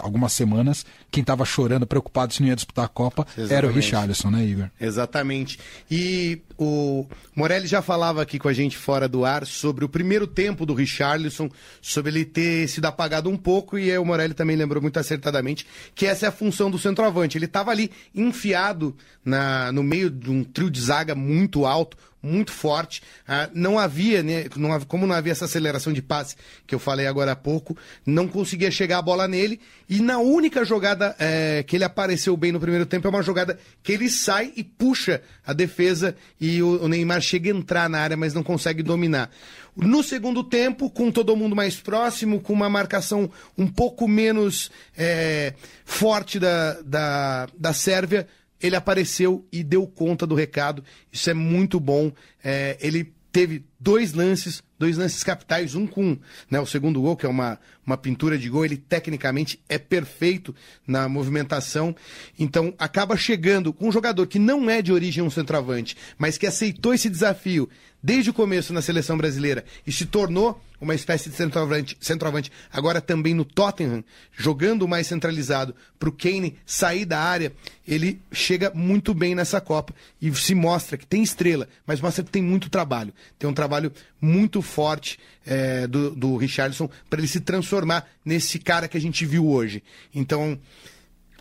algumas 0.00 0.32
semanas, 0.32 0.86
quem 1.10 1.20
estava 1.20 1.44
chorando, 1.44 1.86
preocupado 1.86 2.32
se 2.32 2.40
não 2.40 2.48
ia 2.48 2.56
disputar 2.56 2.86
a 2.86 2.88
Copa, 2.88 3.26
Exatamente. 3.30 3.52
era 3.52 3.66
o 3.66 3.70
Richarlison, 3.70 4.30
né, 4.30 4.44
Igor? 4.44 4.70
Exatamente. 4.80 5.58
E 5.90 6.40
o 6.58 7.06
Morelli 7.34 7.66
já 7.66 7.82
falava 7.82 8.22
aqui 8.22 8.38
com 8.38 8.48
a 8.48 8.52
gente 8.52 8.76
fora 8.76 9.08
do 9.08 9.24
ar 9.24 9.46
sobre 9.46 9.84
o 9.84 9.88
primeiro 9.88 10.26
tempo 10.26 10.64
do 10.64 10.74
Richarlison, 10.74 11.50
sobre 11.80 12.10
ele 12.10 12.24
ter 12.24 12.68
sido 12.68 12.86
apagado 12.86 13.28
um 13.28 13.36
pouco, 13.36 13.78
e 13.78 13.90
aí 13.90 13.98
o 13.98 14.04
Morelli 14.04 14.34
também 14.34 14.56
lembrou 14.56 14.82
muito 14.82 14.98
acertadamente 14.98 15.66
que 15.94 16.06
essa 16.06 16.26
é 16.26 16.28
a 16.28 16.32
função 16.32 16.70
do 16.70 16.78
centroavante. 16.78 17.36
Ele 17.36 17.44
estava 17.44 17.70
ali 17.70 17.90
enfiado 18.14 18.96
na, 19.24 19.70
no 19.72 19.82
meio 19.82 20.10
de 20.10 20.30
um 20.30 20.42
trio 20.42 20.70
de 20.70 20.80
zaga 20.80 21.14
muito 21.14 21.66
alto, 21.66 21.96
muito 22.22 22.52
forte. 22.52 23.02
Ah, 23.26 23.48
não 23.54 23.78
havia, 23.78 24.22
né, 24.22 24.46
não, 24.56 24.78
como 24.82 25.06
não 25.06 25.14
havia 25.14 25.32
essa 25.32 25.44
aceleração 25.46 25.92
de 25.92 26.02
passe 26.02 26.36
que 26.66 26.74
eu 26.74 26.78
falei 26.78 27.06
agora 27.06 27.32
há 27.32 27.36
pouco, 27.36 27.76
não 28.04 28.28
conseguia 28.28 28.70
chegar 28.70 28.98
a 28.98 29.02
bola 29.02 29.26
nele. 29.26 29.60
E 29.88 30.00
na 30.00 30.18
única 30.18 30.64
jogada 30.64 31.14
é, 31.18 31.62
que 31.62 31.76
ele 31.76 31.84
apareceu 31.84 32.36
bem 32.36 32.52
no 32.52 32.60
primeiro 32.60 32.86
tempo 32.86 33.06
é 33.06 33.10
uma 33.10 33.22
jogada 33.22 33.58
que 33.82 33.92
ele 33.92 34.08
sai 34.08 34.52
e 34.56 34.62
puxa 34.62 35.22
a 35.46 35.52
defesa 35.52 36.14
e 36.40 36.62
o, 36.62 36.84
o 36.84 36.88
Neymar 36.88 37.20
chega 37.20 37.50
a 37.50 37.56
entrar 37.56 37.88
na 37.88 37.98
área, 37.98 38.16
mas 38.16 38.34
não 38.34 38.42
consegue 38.42 38.82
dominar. 38.82 39.30
No 39.76 40.02
segundo 40.02 40.42
tempo, 40.42 40.90
com 40.90 41.10
todo 41.10 41.36
mundo 41.36 41.54
mais 41.54 41.76
próximo, 41.76 42.40
com 42.40 42.52
uma 42.52 42.68
marcação 42.68 43.30
um 43.56 43.66
pouco 43.66 44.06
menos 44.08 44.70
é, 44.96 45.54
forte 45.84 46.38
da, 46.38 46.80
da, 46.82 47.48
da 47.56 47.72
Sérvia, 47.72 48.26
ele 48.62 48.76
apareceu 48.76 49.46
e 49.52 49.62
deu 49.62 49.86
conta 49.86 50.26
do 50.26 50.34
recado. 50.34 50.84
Isso 51.12 51.30
é 51.30 51.34
muito 51.34 51.80
bom. 51.80 52.12
É, 52.42 52.76
ele 52.80 53.12
teve 53.32 53.64
dois 53.78 54.12
lances, 54.12 54.62
dois 54.78 54.96
lances 54.96 55.22
capitais, 55.22 55.74
um 55.74 55.86
com 55.86 56.18
né, 56.50 56.60
o 56.60 56.66
segundo 56.66 57.00
gol, 57.00 57.16
que 57.16 57.24
é 57.24 57.28
uma, 57.28 57.58
uma 57.86 57.96
pintura 57.96 58.36
de 58.36 58.48
gol, 58.48 58.64
ele 58.64 58.76
tecnicamente 58.76 59.62
é 59.68 59.78
perfeito 59.78 60.54
na 60.86 61.08
movimentação. 61.08 61.94
Então 62.38 62.74
acaba 62.78 63.16
chegando 63.16 63.72
com 63.72 63.88
um 63.88 63.92
jogador 63.92 64.26
que 64.26 64.38
não 64.38 64.68
é 64.68 64.82
de 64.82 64.92
origem 64.92 65.22
um 65.22 65.30
centroavante, 65.30 65.96
mas 66.18 66.36
que 66.36 66.46
aceitou 66.46 66.92
esse 66.92 67.08
desafio 67.08 67.68
desde 68.02 68.30
o 68.30 68.34
começo 68.34 68.72
na 68.72 68.82
seleção 68.82 69.16
brasileira 69.16 69.64
e 69.86 69.92
se 69.92 70.06
tornou 70.06 70.60
uma 70.80 70.94
espécie 70.94 71.28
de 71.28 71.36
centroavante, 71.36 71.96
centroavante 72.00 72.50
agora 72.72 73.00
também 73.00 73.34
no 73.34 73.44
Tottenham, 73.44 74.02
jogando 74.32 74.88
mais 74.88 75.06
centralizado 75.06 75.74
para 75.98 76.08
o 76.08 76.12
Kane 76.12 76.56
sair 76.64 77.04
da 77.04 77.20
área, 77.20 77.52
ele 77.86 78.20
chega 78.32 78.72
muito 78.74 79.12
bem 79.12 79.34
nessa 79.34 79.60
Copa 79.60 79.94
e 80.20 80.34
se 80.34 80.54
mostra 80.54 80.96
que 80.96 81.06
tem 81.06 81.22
estrela, 81.22 81.68
mas 81.86 82.00
mostra 82.00 82.24
que 82.24 82.30
tem 82.30 82.42
muito 82.42 82.70
trabalho. 82.70 83.12
Tem 83.38 83.48
um 83.48 83.52
trabalho 83.52 83.92
muito 84.20 84.62
forte 84.62 85.18
é, 85.46 85.86
do, 85.86 86.10
do 86.10 86.36
Richarlison 86.36 86.88
para 87.10 87.20
ele 87.20 87.28
se 87.28 87.40
transformar 87.40 88.08
nesse 88.24 88.58
cara 88.58 88.88
que 88.88 88.96
a 88.96 89.00
gente 89.00 89.26
viu 89.26 89.46
hoje. 89.46 89.82
Então, 90.14 90.58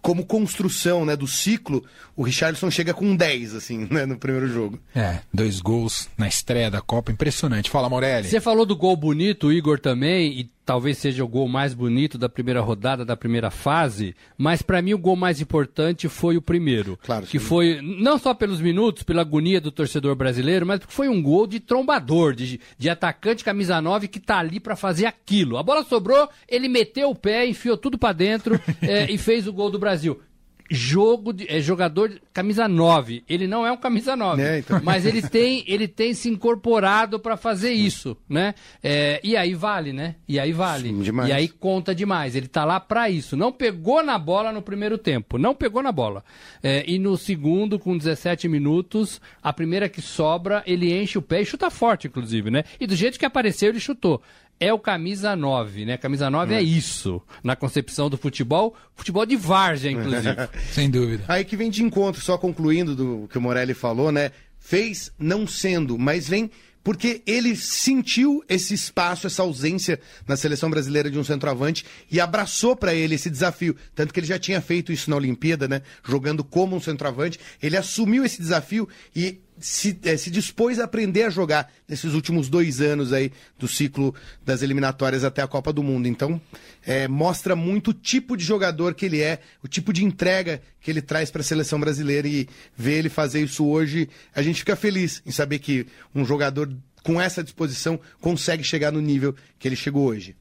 como 0.01 0.25
construção 0.25 1.05
né, 1.05 1.15
do 1.15 1.27
ciclo, 1.27 1.83
o 2.15 2.23
Richardson 2.23 2.69
chega 2.71 2.93
com 2.93 3.15
10, 3.15 3.55
assim, 3.55 3.87
né, 3.89 4.05
no 4.05 4.17
primeiro 4.17 4.47
jogo. 4.47 4.79
É, 4.95 5.19
dois 5.33 5.59
gols 5.59 6.09
na 6.17 6.27
estreia 6.27 6.69
da 6.69 6.81
Copa, 6.81 7.11
impressionante. 7.11 7.69
Fala, 7.69 7.89
Morelli. 7.89 8.27
Você 8.27 8.39
falou 8.41 8.65
do 8.65 8.75
gol 8.75 8.95
bonito, 8.95 9.47
o 9.47 9.53
Igor 9.53 9.79
também, 9.79 10.39
e 10.39 10.49
talvez 10.69 10.99
seja 10.99 11.23
o 11.23 11.27
gol 11.27 11.47
mais 11.47 11.73
bonito 11.73 12.15
da 12.15 12.29
primeira 12.29 12.61
rodada, 12.61 13.03
da 13.03 13.17
primeira 13.17 13.49
fase, 13.49 14.15
mas 14.38 14.61
para 14.61 14.83
mim 14.83 14.93
o 14.93 14.99
gol 14.99 15.15
mais 15.15 15.41
importante 15.41 16.07
foi 16.07 16.38
o 16.38 16.41
primeiro. 16.43 16.95
Claro. 17.01 17.25
Que 17.25 17.39
sim. 17.39 17.43
foi, 17.43 17.81
não 17.81 18.19
só 18.19 18.35
pelos 18.35 18.61
minutos, 18.61 19.01
pela 19.01 19.21
agonia 19.21 19.59
do 19.59 19.71
torcedor 19.71 20.15
brasileiro, 20.15 20.67
mas 20.67 20.77
porque 20.77 20.93
foi 20.93 21.09
um 21.09 21.23
gol 21.23 21.47
de 21.47 21.59
trombador, 21.59 22.35
de, 22.35 22.61
de 22.77 22.88
atacante 22.88 23.43
camisa 23.43 23.81
9 23.81 24.07
que 24.07 24.19
tá 24.19 24.38
ali 24.38 24.59
para 24.59 24.75
fazer 24.75 25.07
aquilo. 25.07 25.57
A 25.57 25.63
bola 25.63 25.83
sobrou, 25.83 26.29
ele 26.47 26.69
meteu 26.69 27.09
o 27.09 27.15
pé, 27.15 27.47
enfiou 27.47 27.75
tudo 27.75 27.97
para 27.97 28.13
dentro 28.13 28.61
é, 28.79 29.11
e 29.11 29.17
fez 29.17 29.47
o 29.47 29.53
gol 29.53 29.71
do 29.71 29.79
Brasil 29.79 30.21
jogo 30.69 31.33
de, 31.33 31.49
é 31.49 31.59
jogador 31.59 32.09
de 32.09 32.21
camisa 32.33 32.67
9. 32.67 33.23
Ele 33.27 33.47
não 33.47 33.65
é 33.65 33.71
um 33.71 33.77
camisa 33.77 34.15
9, 34.15 34.41
é, 34.41 34.59
então. 34.59 34.79
mas 34.83 35.05
ele 35.05 35.21
tem, 35.21 35.63
ele 35.67 35.88
tem 35.88 36.13
se 36.13 36.29
incorporado 36.29 37.19
para 37.19 37.35
fazer 37.35 37.71
isso, 37.71 38.15
né? 38.27 38.53
É, 38.83 39.19
e 39.23 39.35
aí 39.35 39.53
vale, 39.53 39.91
né? 39.91 40.15
E 40.27 40.39
aí 40.39 40.53
vale. 40.53 40.89
Sim, 40.89 41.27
e 41.27 41.31
aí 41.31 41.47
conta 41.47 41.93
demais. 41.93 42.35
Ele 42.35 42.47
tá 42.47 42.63
lá 42.63 42.79
para 42.79 43.09
isso. 43.09 43.35
Não 43.35 43.51
pegou 43.51 44.03
na 44.03 44.17
bola 44.17 44.51
no 44.51 44.61
primeiro 44.61 44.97
tempo, 44.97 45.38
não 45.38 45.55
pegou 45.55 45.81
na 45.81 45.91
bola. 45.91 46.23
É, 46.61 46.83
e 46.88 46.99
no 46.99 47.17
segundo, 47.17 47.79
com 47.79 47.97
17 47.97 48.47
minutos, 48.47 49.19
a 49.41 49.51
primeira 49.51 49.89
que 49.89 50.01
sobra, 50.01 50.63
ele 50.65 50.93
enche 50.93 51.17
o 51.17 51.21
pé 51.21 51.41
e 51.41 51.45
chuta 51.45 51.69
forte, 51.69 52.07
inclusive, 52.07 52.51
né? 52.51 52.63
E 52.79 52.85
do 52.85 52.95
jeito 52.95 53.17
que 53.17 53.25
apareceu, 53.25 53.69
ele 53.69 53.79
chutou 53.79 54.21
é 54.59 54.73
o 54.73 54.79
camisa 54.79 55.35
9, 55.35 55.85
né? 55.85 55.97
Camisa 55.97 56.29
9 56.29 56.53
é. 56.53 56.57
é 56.57 56.61
isso. 56.61 57.21
Na 57.43 57.55
concepção 57.55 58.09
do 58.09 58.17
futebol, 58.17 58.75
futebol 58.93 59.25
de 59.25 59.35
várzea, 59.35 59.91
inclusive. 59.91 60.35
Sem 60.73 60.89
dúvida. 60.89 61.23
Aí 61.27 61.45
que 61.45 61.55
vem 61.55 61.69
de 61.69 61.83
encontro, 61.83 62.21
só 62.21 62.37
concluindo 62.37 62.95
do 62.95 63.27
que 63.29 63.37
o 63.37 63.41
Morelli 63.41 63.73
falou, 63.73 64.11
né? 64.11 64.31
Fez 64.59 65.11
não 65.17 65.47
sendo, 65.47 65.97
mas 65.97 66.27
vem 66.27 66.51
porque 66.83 67.21
ele 67.25 67.55
sentiu 67.55 68.43
esse 68.47 68.73
espaço, 68.73 69.27
essa 69.27 69.43
ausência 69.43 69.99
na 70.27 70.35
seleção 70.35 70.69
brasileira 70.69 71.11
de 71.11 71.19
um 71.19 71.23
centroavante 71.23 71.85
e 72.09 72.19
abraçou 72.19 72.75
para 72.75 72.93
ele 72.93 73.15
esse 73.15 73.29
desafio. 73.29 73.75
Tanto 73.93 74.13
que 74.13 74.19
ele 74.19 74.27
já 74.27 74.39
tinha 74.39 74.61
feito 74.61 74.91
isso 74.91 75.09
na 75.09 75.15
Olimpíada, 75.15 75.67
né? 75.67 75.81
Jogando 76.03 76.43
como 76.43 76.75
um 76.75 76.81
centroavante. 76.81 77.39
Ele 77.61 77.77
assumiu 77.77 78.25
esse 78.25 78.39
desafio 78.39 78.87
e 79.15 79.39
se, 79.59 79.99
é, 80.03 80.15
se 80.17 80.31
dispôs 80.31 80.79
a 80.79 80.85
aprender 80.85 81.23
a 81.23 81.29
jogar 81.29 81.71
nesses 81.87 82.13
últimos 82.13 82.49
dois 82.49 82.81
anos 82.81 83.13
aí 83.13 83.31
do 83.57 83.67
ciclo 83.67 84.13
das 84.43 84.61
eliminatórias 84.61 85.23
até 85.23 85.41
a 85.41 85.47
Copa 85.47 85.73
do 85.73 85.83
Mundo. 85.83 86.07
Então, 86.07 86.39
é, 86.85 87.07
mostra 87.07 87.55
muito 87.55 87.91
o 87.91 87.93
tipo 87.93 88.35
de 88.35 88.43
jogador 88.43 88.93
que 88.93 89.05
ele 89.05 89.21
é, 89.21 89.39
o 89.63 89.67
tipo 89.67 89.91
de 89.91 90.03
entrega 90.03 90.61
que 90.81 90.89
ele 90.89 91.01
traz 91.01 91.29
para 91.29 91.41
a 91.41 91.43
seleção 91.43 91.79
brasileira 91.79 92.27
e 92.27 92.47
ver 92.75 92.99
ele 92.99 93.09
fazer 93.09 93.43
isso 93.43 93.65
hoje, 93.65 94.09
a 94.33 94.41
gente 94.41 94.59
fica 94.59 94.75
feliz 94.75 95.21
em 95.25 95.31
saber 95.31 95.59
que 95.59 95.85
um 96.15 96.23
jogador 96.25 96.71
com 97.03 97.19
essa 97.19 97.43
disposição 97.43 97.99
consegue 98.19 98.63
chegar 98.63 98.91
no 98.91 99.01
nível 99.01 99.35
que 99.57 99.67
ele 99.67 99.75
chegou 99.75 100.05
hoje. 100.05 100.35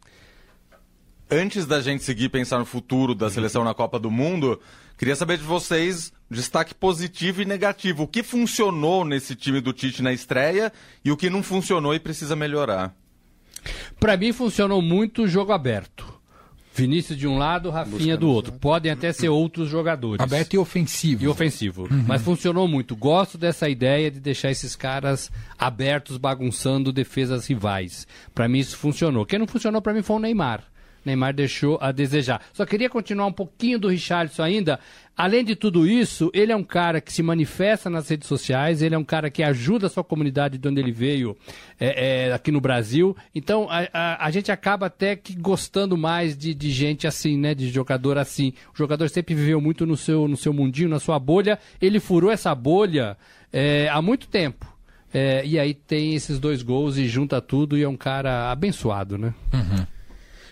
Antes 1.31 1.67
da 1.67 1.81
gente 1.81 2.03
seguir 2.05 2.31
pensar 2.31 2.59
no 2.59 2.65
futuro 2.65 3.15
da 3.15 3.29
seleção 3.29 3.63
na 3.63 3.75
Copa 3.75 3.99
do 3.99 4.11
Mundo, 4.11 4.59
queria 4.97 5.15
saber 5.15 5.37
de 5.37 5.45
vocês 5.45 6.13
destaque 6.31 6.75
positivo 6.75 7.43
e 7.43 7.45
negativo. 7.45 8.05
O 8.05 8.09
que 8.09 8.23
funcionou 8.23 9.05
nesse 9.05 9.35
time 9.35 9.61
do 9.61 9.73
Tite 9.73 10.03
na 10.03 10.13
estreia 10.13 10.73
e 11.05 11.11
o 11.11 11.17
que 11.17 11.31
não 11.31 11.43
funcionou 11.43 11.95
e 11.95 11.99
precisa 11.99 12.37
melhorar? 12.37 12.95
Para 13.99 14.17
mim 14.17 14.33
funcionou 14.33 14.81
muito 14.81 15.23
o 15.23 15.29
jogo 15.29 15.53
aberto. 15.53 16.19
Vinícius 16.79 17.19
de 17.19 17.27
um 17.27 17.37
lado, 17.37 17.71
Rafinha 17.71 18.17
do 18.17 18.31
outro. 18.31 18.53
Podem 18.53 18.93
até 18.93 19.13
ser 19.13 19.29
outros 19.29 19.69
jogadores. 19.69 20.21
Aberto 20.21 20.55
e 20.55 20.59
ofensivo. 20.59 21.25
E 21.25 21.29
ofensivo. 21.29 21.89
Uhum. 21.91 22.05
Mas 22.07 22.23
funcionou 22.23 22.69
muito. 22.69 22.95
Gosto 22.95 23.37
dessa 23.37 23.69
ideia 23.69 24.13
de 24.13 24.21
deixar 24.21 24.53
esses 24.53 24.77
caras 24.77 25.29
abertos, 25.59 26.17
bagunçando 26.17 26.93
defesas 26.93 27.49
rivais. 27.49 28.07
Para 28.33 28.47
mim 28.47 28.61
isso 28.61 28.77
funcionou. 28.77 29.27
Quem 29.27 29.41
não 29.41 29.47
funcionou 29.49 29.83
para 29.83 29.93
mim 29.93 30.03
foi 30.03 30.17
o 30.17 30.21
Neymar. 30.21 30.63
Neymar 31.05 31.35
deixou 31.35 31.79
a 31.81 31.93
desejar. 31.93 32.43
Só 32.53 32.67
queria 32.67 32.91
continuar 32.91 33.27
um 33.27 33.33
pouquinho 33.33 33.79
do 33.79 33.89
Richardson 33.89 34.43
ainda. 34.43 34.79
Além 35.19 35.45
de 35.45 35.57
tudo 35.57 35.85
isso, 35.85 36.31
ele 36.33 36.53
é 36.53 36.57
um 36.57 36.63
cara 36.63 37.01
que 37.01 37.13
se 37.13 37.25
manifesta 37.25 37.91
nas 37.91 38.09
redes 38.09 38.29
sociais, 38.29 38.83
ele 38.83 38.95
é 38.95 38.99
um 38.99 39.05
cara 39.05 39.29
que 39.29 39.43
ajuda 39.43 39.89
a 39.89 39.91
sua 39.91 40.05
comunidade 40.05 40.59
de 40.59 40.69
onde 40.69 40.81
ele 40.81 40.93
veio 40.93 41.37
é, 41.81 42.29
é, 42.29 42.33
aqui 42.33 42.53
no 42.53 42.61
Brasil. 42.61 43.17
Então 43.35 43.67
a, 43.69 43.89
a, 43.93 44.27
a, 44.27 44.31
gente 44.31 44.53
acaba 44.53 44.87
até 44.87 45.17
que 45.17 45.35
gostando 45.35 45.97
mais 45.97 46.39
de, 46.39 46.55
de, 46.55 46.71
gente 46.71 47.05
assim, 47.05 47.37
né? 47.37 47.53
De 47.53 47.69
jogador 47.69 48.17
assim. 48.17 48.53
O 48.73 48.79
jogador 48.79 49.09
sempre 49.11 49.35
viveu 49.35 49.61
muito 49.61 49.85
no 49.85 49.97
seu, 49.97 50.29
no 50.29 50.37
seu 50.37 50.53
mundinho, 50.53 50.89
na 50.89 51.01
sua 51.01 51.19
bolha. 51.19 51.59
Ele 51.83 51.99
furou 51.99 52.31
essa 52.31 52.55
bolha 52.55 53.17
é, 53.53 53.89
há 53.89 54.01
muito 54.01 54.29
tempo. 54.29 54.73
É, 55.13 55.45
e 55.45 55.59
aí 55.59 55.75
tem 55.75 56.15
esses 56.15 56.39
dois 56.39 56.63
gols 56.63 56.97
e 56.97 57.09
junta 57.09 57.41
tudo 57.41 57.77
e 57.77 57.83
é 57.83 57.89
um 57.89 57.97
cara 57.97 58.53
abençoado, 58.53 59.19
né? 59.19 59.35
Uhum. 59.53 59.87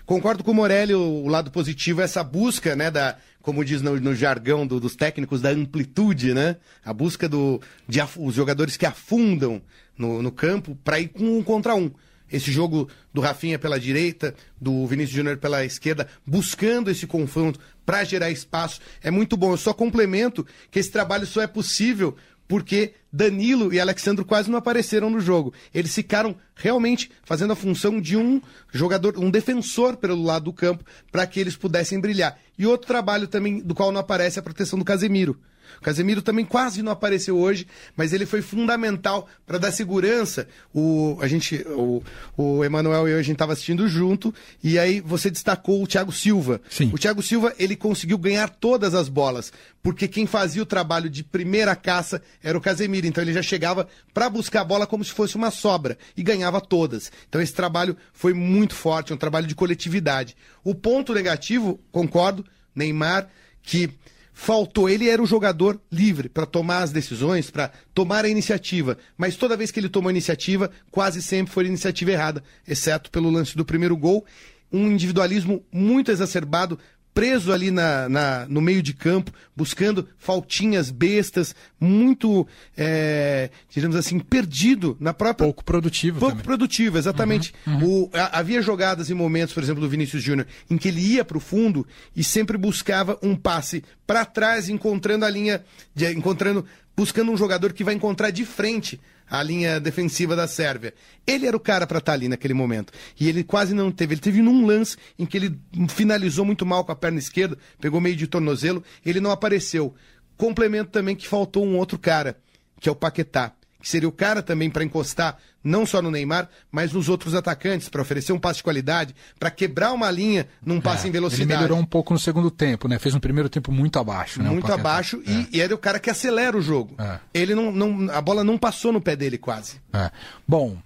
Concordo 0.07 0.45
com 0.45 0.53
o 0.53 0.55
Morelli, 0.55 0.95
o, 0.95 1.27
lado 1.27 1.51
positivo 1.51 2.01
é 2.01 2.05
essa 2.05 2.23
busca, 2.23 2.77
né, 2.77 2.93
da, 2.93 3.17
como 3.43 3.65
diz 3.65 3.83
no, 3.83 3.99
no 4.01 4.15
jargão 4.15 4.65
do, 4.65 4.79
dos 4.79 4.95
técnicos, 4.95 5.41
da 5.41 5.51
amplitude, 5.51 6.33
né? 6.33 6.57
A 6.85 6.93
busca 6.93 7.29
do, 7.29 7.61
de 7.89 8.01
os 8.17 8.35
jogadores 8.37 8.77
que 8.77 8.87
afundam 8.87 9.61
no, 9.99 10.23
no 10.23 10.31
campo 10.31 10.79
para 10.85 11.01
ir 11.01 11.09
com 11.09 11.39
um 11.39 11.43
contra 11.43 11.75
um. 11.75 11.91
Esse 12.31 12.53
jogo 12.53 12.89
do 13.13 13.21
Rafinha 13.21 13.59
pela 13.59 13.81
direita, 13.81 14.33
do 14.61 14.87
Vinícius 14.87 15.17
Júnior 15.17 15.39
pela 15.39 15.65
esquerda, 15.65 16.07
buscando 16.25 16.89
esse 16.89 17.07
confronto 17.07 17.59
para 17.85 18.05
gerar 18.05 18.31
espaço, 18.31 18.81
é 19.03 19.11
muito 19.11 19.37
bom. 19.37 19.53
Eu 19.53 19.57
só 19.57 19.75
complemento 19.75 20.47
que 20.71 20.79
esse 20.79 20.91
trabalho 20.91 21.27
só 21.27 21.43
é 21.43 21.47
possível 21.49 22.17
porque 22.49 22.95
Danilo 23.13 23.73
e 23.73 23.81
Alexandro 23.81 24.25
quase 24.25 24.51
não 24.51 24.59
apareceram 24.59 25.09
no 25.11 25.21
jogo. 25.21 25.53
Eles 25.75 25.95
ficaram 25.95 26.37
realmente 26.55 27.11
fazendo 27.25 27.53
a 27.53 27.57
função 27.57 28.01
de 28.01 28.17
um 28.17 28.41
jogador, 28.73 29.19
um 29.19 29.31
defensor 29.31 29.97
pelo 29.97 30.23
lado 30.23 30.47
do 30.47 30.53
campo, 30.53 30.85
para 31.11 31.27
que 31.27 31.41
eles 31.41 31.57
pudessem 31.57 32.01
brilhar. 32.01 32.39
E 32.59 32.67
outro 32.67 32.87
trabalho 32.87 33.27
também 33.27 33.61
do 33.61 33.75
qual 33.75 33.91
não 33.91 34.01
aparece 34.01 34.39
é 34.39 34.41
a 34.41 34.43
proteção 34.43 34.79
do 34.79 34.85
Casemiro. 34.85 35.41
O 35.79 35.83
Casemiro 35.83 36.23
também 36.23 36.45
quase 36.45 36.83
não 36.83 36.93
apareceu 36.93 37.37
hoje, 37.39 37.67
mas 37.97 38.13
ele 38.13 38.27
foi 38.27 38.43
fundamental 38.43 39.29
para 39.47 39.59
dar 39.59 39.73
segurança. 39.73 40.49
O, 40.75 41.19
a 41.21 41.29
gente, 41.29 41.65
o, 41.69 42.03
o 42.37 42.65
Emanuel 42.65 43.09
e 43.09 43.13
eu, 43.13 43.19
a 43.19 43.23
gente 43.23 43.35
estava 43.35 43.53
assistindo 43.53 43.89
junto, 43.89 44.35
e 44.63 44.79
aí 44.79 45.01
você 45.01 45.31
destacou 45.31 45.83
o 45.83 45.87
Thiago 45.87 46.13
Silva. 46.13 46.61
Sim. 46.69 46.91
O 46.93 46.99
Thiago 46.99 47.23
Silva, 47.23 47.55
ele 47.59 47.77
conseguiu 47.77 48.19
ganhar 48.19 48.49
todas 48.49 48.95
as 48.95 49.09
bolas, 49.09 49.53
porque 49.83 50.09
quem 50.09 50.27
fazia 50.27 50.63
o 50.63 50.67
trabalho 50.67 51.09
de 51.09 51.23
primeira 51.23 51.77
caça 51.77 52.23
era 52.43 52.57
o 52.57 52.61
Casemiro. 52.61 53.07
Então 53.07 53.23
ele 53.23 53.33
já 53.33 53.43
chegava 53.43 53.89
para 54.13 54.29
buscar 54.29 54.63
a 54.63 54.65
bola 54.65 54.87
como 54.87 55.05
se 55.05 55.13
fosse 55.13 55.37
uma 55.37 55.51
sobra 55.51 55.97
e 56.17 56.23
ganhava 56.23 56.61
todas. 56.61 57.13
Então 57.29 57.41
esse 57.41 57.53
trabalho 57.53 57.97
foi 58.13 58.33
muito 58.33 58.75
forte, 58.75 59.13
um 59.13 59.17
trabalho 59.17 59.47
de 59.47 59.55
coletividade. 59.55 60.37
O 60.65 60.75
ponto 60.75 61.15
negativo, 61.15 61.81
concordo, 61.93 62.45
Neymar, 62.75 63.29
que 63.63 63.91
faltou. 64.39 64.87
Ele 64.87 65.09
era 65.09 65.23
o 65.23 65.27
jogador 65.27 65.81
livre 65.91 66.29
para 66.29 66.45
tomar 66.45 66.83
as 66.83 66.93
decisões, 66.93 67.51
para 67.51 67.73
tomar 67.95 68.27
a 68.27 68.29
iniciativa. 68.29 68.99
Mas 69.17 69.35
toda 69.35 69.57
vez 69.57 69.71
que 69.71 69.81
ele 69.81 69.89
tomou 69.89 70.11
a 70.11 70.13
iniciativa, 70.13 70.71
quase 70.91 71.23
sempre 71.23 71.55
foi 71.55 71.65
a 71.65 71.69
iniciativa 71.69 72.13
errada, 72.13 72.45
exceto 72.69 73.11
pelo 73.11 73.31
lance 73.31 73.57
do 73.57 73.65
primeiro 73.65 73.97
gol. 73.97 74.27
Um 74.71 74.93
individualismo 74.93 75.65
muito 75.73 76.13
exacerbado, 76.13 76.79
preso 77.17 77.51
ali 77.51 77.71
na, 77.71 78.11
na, 78.11 78.47
no 78.47 78.61
meio 78.61 78.83
de 78.83 78.93
campo, 78.93 79.33
buscando 79.57 80.07
faltinhas 80.19 80.91
bestas, 80.91 81.55
muito, 81.81 82.47
é, 82.77 83.49
digamos 83.71 83.97
assim, 83.97 84.19
perdido 84.19 84.99
na 85.01 85.15
própria. 85.15 85.47
Pouco 85.47 85.65
produtivo. 85.65 86.19
Pouco 86.19 86.33
também. 86.35 86.45
produtivo, 86.45 86.99
exatamente. 86.99 87.55
O, 87.83 88.11
a- 88.13 88.39
havia 88.39 88.61
jogadas 88.61 89.09
e 89.09 89.15
momentos, 89.15 89.55
por 89.55 89.63
exemplo, 89.63 89.81
do 89.81 89.89
Vinícius 89.89 90.23
Júnior, 90.23 90.47
em 90.69 90.77
que 90.77 90.89
ele 90.89 91.01
ia 91.01 91.25
para 91.25 91.39
o 91.39 91.41
fundo 91.41 91.87
e 92.15 92.23
sempre 92.23 92.59
buscava 92.59 93.19
um 93.23 93.35
passe 93.35 93.83
para 94.07 94.27
trás, 94.27 94.69
encontrando 94.69 95.25
a 95.25 95.31
linha, 95.31 95.65
de- 95.95 96.13
encontrando, 96.13 96.67
buscando 96.97 97.31
um 97.31 97.37
jogador 97.37 97.73
que 97.73 97.85
vai 97.85 97.95
encontrar 97.95 98.31
de 98.31 98.45
frente 98.45 98.99
a 99.29 99.43
linha 99.43 99.79
defensiva 99.79 100.35
da 100.35 100.47
Sérvia. 100.47 100.95
Ele 101.27 101.47
era 101.47 101.57
o 101.57 101.61
cara 101.61 101.87
para 101.87 101.99
estar 101.99 102.13
ali 102.13 102.29
naquele 102.29 102.55
momento. 102.55 102.93
E 103.19 103.29
ele 103.29 103.45
quase 103.45 103.75
não 103.75 103.91
teve. 103.91 104.15
Ele 104.15 104.21
teve 104.21 104.41
num 104.41 104.65
lance 104.65 104.97
em 105.19 105.27
que 105.27 105.37
ele 105.37 105.59
finalizou 105.89 106.45
muito 106.45 106.65
mal 106.65 106.85
com 106.85 106.93
a 106.93 106.97
perna 106.97 107.19
esquerda, 107.19 107.59
pegou 107.81 108.01
meio 108.01 108.17
de 108.17 108.27
tornozelo, 108.27 108.83
ele 109.05 109.21
não 109.21 109.31
apareceu. 109.31 109.95
Complemento 110.37 110.91
também 110.91 111.17
que 111.17 111.29
faltou 111.29 111.65
um 111.65 111.77
outro 111.77 111.99
cara, 111.99 112.39
que 112.81 112.89
é 112.89 112.93
o 112.93 112.97
Paquetá, 112.97 113.53
que 113.87 113.91
seria 113.93 114.09
o 114.09 114.13
cara 114.13 114.43
também 114.43 114.69
para 114.69 114.83
encostar 114.83 115.39
não 115.63 115.87
só 115.87 116.03
no 116.03 116.11
Neymar, 116.11 116.49
mas 116.73 116.93
nos 116.93 117.09
outros 117.09 117.37
atacantes, 117.37 117.89
para 117.89 118.03
oferecer 118.03 118.33
um 118.33 118.39
passe 118.39 118.57
de 118.57 118.65
qualidade, 118.65 119.15
para 119.39 119.49
quebrar 119.49 119.93
uma 119.93 120.11
linha 120.11 120.49
num 120.65 120.81
passe 120.81 121.07
É, 121.07 121.09
em 121.09 121.13
velocidade. 121.13 121.51
Ele 121.53 121.55
melhorou 121.57 121.79
um 121.79 121.85
pouco 121.85 122.13
no 122.13 122.19
segundo 122.19 122.51
tempo, 122.51 122.89
né? 122.89 122.99
Fez 122.99 123.15
um 123.15 123.21
primeiro 123.21 123.49
tempo 123.49 123.71
muito 123.71 123.97
abaixo, 124.01 124.43
né? 124.43 124.51
muito 124.51 124.63
Paquetá. 124.67 124.81
abaixo 124.81 125.23
e, 125.25 125.57
e 125.57 125.61
era 125.61 125.73
o 125.73 125.79
cara 125.79 126.01
que 126.01 126.11
acelera 126.11 126.57
o 126.57 126.61
jogo. 126.61 126.97
É. 126.99 127.21
Ele 127.33 127.55
não, 127.55 127.71
não, 127.71 128.11
a 128.13 128.21
bola 128.21 128.43
não 128.43 128.59
passou 128.59 128.93
no 128.93 129.01
pé 129.01 129.15
dele 129.15 129.39
quase. 129.39 129.81
É. 129.93 130.11
Bom, 130.49 130.77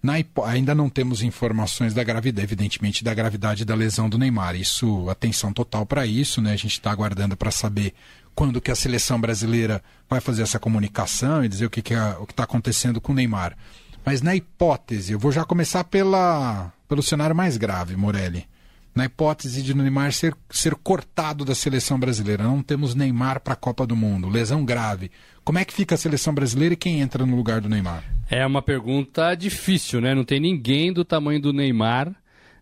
na 0.00 0.18
hipó- 0.20 0.44
ainda 0.44 0.72
não 0.74 0.88
temos 0.88 1.20
informações 1.22 1.92
da 1.92 2.04
gravidade, 2.04 2.44
evidentemente, 2.44 3.02
da 3.04 3.12
gravidade 3.12 3.64
da 3.64 3.74
lesão 3.74 4.08
do 4.08 4.18
Neymar. 4.18 4.54
Isso, 4.54 5.08
atenção 5.10 5.52
total 5.52 5.84
para 5.84 6.06
isso, 6.06 6.40
né? 6.40 6.52
A 6.52 6.56
gente 6.56 6.72
está 6.74 6.90
aguardando 6.92 7.36
para 7.36 7.50
saber 7.50 7.92
quando 8.34 8.60
que 8.60 8.70
a 8.70 8.74
seleção 8.76 9.20
brasileira 9.20 9.82
vai 10.08 10.20
fazer 10.20 10.42
essa 10.42 10.58
comunicação 10.58 11.44
e 11.44 11.48
dizer 11.48 11.66
o 11.66 11.70
que, 11.70 11.82
que 11.82 11.94
é- 11.94 12.16
está 12.28 12.44
acontecendo 12.44 13.00
com 13.00 13.12
o 13.12 13.14
Neymar. 13.14 13.56
Mas 14.04 14.22
na 14.22 14.34
hipótese, 14.34 15.12
eu 15.12 15.18
vou 15.18 15.30
já 15.30 15.44
começar 15.44 15.84
pela, 15.84 16.72
pelo 16.88 17.02
cenário 17.02 17.36
mais 17.36 17.56
grave, 17.56 17.96
Morelli. 17.96 18.46
Na 18.94 19.04
hipótese 19.04 19.62
de 19.62 19.72
Neymar 19.74 20.12
ser, 20.12 20.34
ser 20.50 20.74
cortado 20.74 21.44
da 21.44 21.54
seleção 21.54 21.98
brasileira, 21.98 22.42
não 22.42 22.62
temos 22.62 22.94
Neymar 22.94 23.40
para 23.40 23.52
a 23.52 23.56
Copa 23.56 23.86
do 23.86 23.94
Mundo, 23.94 24.28
lesão 24.28 24.64
grave. 24.64 25.10
Como 25.44 25.58
é 25.58 25.64
que 25.64 25.72
fica 25.72 25.94
a 25.94 25.98
seleção 25.98 26.34
brasileira 26.34 26.74
e 26.74 26.76
quem 26.76 27.00
entra 27.00 27.24
no 27.24 27.36
lugar 27.36 27.60
do 27.60 27.68
Neymar? 27.68 28.02
É 28.28 28.44
uma 28.44 28.62
pergunta 28.62 29.34
difícil, 29.34 30.00
né? 30.00 30.14
Não 30.14 30.24
tem 30.24 30.40
ninguém 30.40 30.92
do 30.92 31.04
tamanho 31.04 31.40
do 31.40 31.52
Neymar 31.52 32.12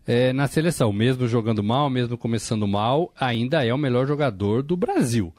eh, 0.05 0.31
na 0.33 0.47
seleção. 0.47 0.93
Mesmo 0.93 1.27
jogando 1.27 1.63
mal, 1.63 1.89
mesmo 1.89 2.17
começando 2.17 2.67
mal, 2.67 3.11
ainda 3.19 3.65
é 3.65 3.73
o 3.73 3.77
melhor 3.77 4.05
jogador 4.07 4.61
do 4.61 4.77
Brasil. 4.77 5.33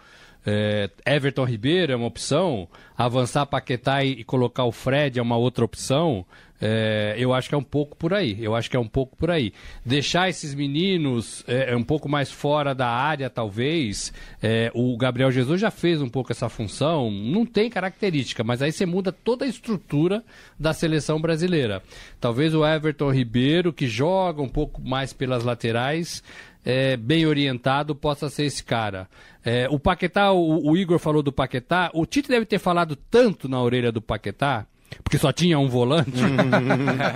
Eh, 0.47 0.91
Everton 1.07 1.45
Ribeiro 1.45 1.93
é 1.93 1.97
uma 1.97 2.07
opção, 2.07 2.69
avançar 2.97 3.47
Paquetá 3.47 4.03
e, 4.05 4.21
e 4.21 4.25
colocar 4.25 4.65
o 4.65 4.73
Fred 4.73 5.19
é 5.19 5.23
uma 5.23 5.37
outra 5.37 5.65
opção. 5.65 6.25
Eh, 6.63 7.15
eu 7.17 7.33
acho 7.33 7.49
que 7.49 7.55
é 7.55 7.59
um 7.59 7.63
pouco 7.63 7.97
por 7.97 8.13
aí. 8.13 8.37
Eu 8.41 8.55
acho 8.55 8.69
que 8.69 8.77
é 8.77 8.81
um 8.81 8.87
pouco 8.87 9.17
por 9.17 9.31
aí. 9.31 9.53
Deixar 9.85 10.29
esses 10.29 10.55
meninos 10.55 11.43
é, 11.49 11.73
é 11.73 11.77
um 11.77 11.83
pouco 11.83 12.09
mais 12.09 12.31
fora 12.31 12.75
da 12.75 12.89
área, 12.89 13.31
talvez. 13.31 14.13
É, 14.43 14.71
o 14.75 14.97
Gabriel 14.97 15.31
Jesus 15.31 15.61
já 15.61 15.71
fez 15.71 16.03
um 16.03 16.09
pouco 16.09 16.33
essa 16.33 16.49
função. 16.49 17.11
Não 17.11 17.47
tem 17.47 17.71
característica, 17.71 18.45
mas 18.45 18.61
aí 18.61 18.73
você 18.73 18.85
muda 18.85 19.11
toda 19.11 19.45
a 19.45 19.49
estrutura 19.49 20.23
da 20.59 20.75
seleção 20.75 21.21
brasileira. 21.21 21.83
Talvez 22.21 22.55
o 22.55 22.67
Everton 22.67 23.11
Ribeiro, 23.11 23.73
que 23.73 23.87
joga 23.87 24.43
um 24.43 24.49
pouco 24.49 24.83
mais 24.83 25.13
pelas 25.13 25.45
laterais, 25.45 26.23
é, 26.65 26.97
bem 26.97 27.27
orientado, 27.27 27.95
possa 27.95 28.29
ser 28.29 28.45
esse 28.45 28.63
cara. 28.63 29.09
É, 29.45 29.69
o 29.71 29.79
Paquetá, 29.79 30.33
o, 30.33 30.71
o 30.71 30.77
Igor 30.77 30.99
falou 30.99 31.23
do 31.23 31.33
Paquetá. 31.33 31.91
O 31.95 32.05
Tite 32.05 32.29
deve 32.29 32.47
ter 32.47 32.59
falado 32.59 32.97
tanto 32.97 33.49
na 33.49 33.61
orelha 33.61 33.91
do 33.91 34.03
Paquetá. 34.03 34.67
Porque 35.03 35.19
só 35.19 35.33
tinha 35.33 35.59
um 35.59 35.69
volante, 35.69 36.11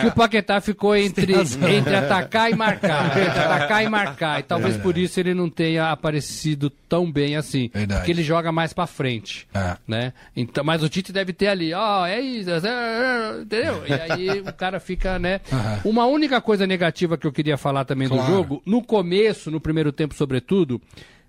que 0.00 0.06
o 0.06 0.12
Paquetá 0.12 0.60
ficou 0.60 0.96
entre, 0.96 1.32
entre 1.32 1.94
atacar 1.94 2.50
e 2.50 2.54
marcar. 2.54 3.06
Entre 3.18 3.38
atacar 3.40 3.84
e 3.84 3.88
marcar. 3.88 4.40
E 4.40 4.42
talvez 4.42 4.76
por 4.76 4.96
isso 4.98 5.18
ele 5.20 5.34
não 5.34 5.48
tenha 5.48 5.90
aparecido 5.90 6.70
tão 6.70 7.10
bem 7.10 7.36
assim. 7.36 7.70
Verdade. 7.72 8.00
Porque 8.00 8.10
ele 8.12 8.22
joga 8.22 8.50
mais 8.52 8.72
pra 8.72 8.86
frente. 8.86 9.46
É. 9.54 9.76
Né? 9.86 10.12
Então, 10.36 10.64
mas 10.64 10.82
o 10.82 10.88
Tite 10.88 11.12
deve 11.12 11.32
ter 11.32 11.48
ali, 11.48 11.72
ó, 11.72 12.06
é 12.06 12.20
isso, 12.20 12.50
é, 12.50 12.58
é, 12.64 13.40
entendeu? 13.42 13.82
E 13.86 13.92
aí 14.12 14.40
o 14.40 14.52
cara 14.52 14.78
fica, 14.80 15.18
né? 15.18 15.40
Aham. 15.52 15.80
Uma 15.84 16.06
única 16.06 16.40
coisa 16.40 16.66
negativa 16.66 17.16
que 17.16 17.26
eu 17.26 17.32
queria 17.32 17.56
falar 17.56 17.84
também 17.84 18.08
do 18.08 18.14
Claro. 18.14 18.32
jogo, 18.32 18.62
no 18.64 18.82
começo, 18.82 19.50
no 19.50 19.60
primeiro 19.60 19.92
tempo, 19.92 20.14
sobretudo, 20.14 20.80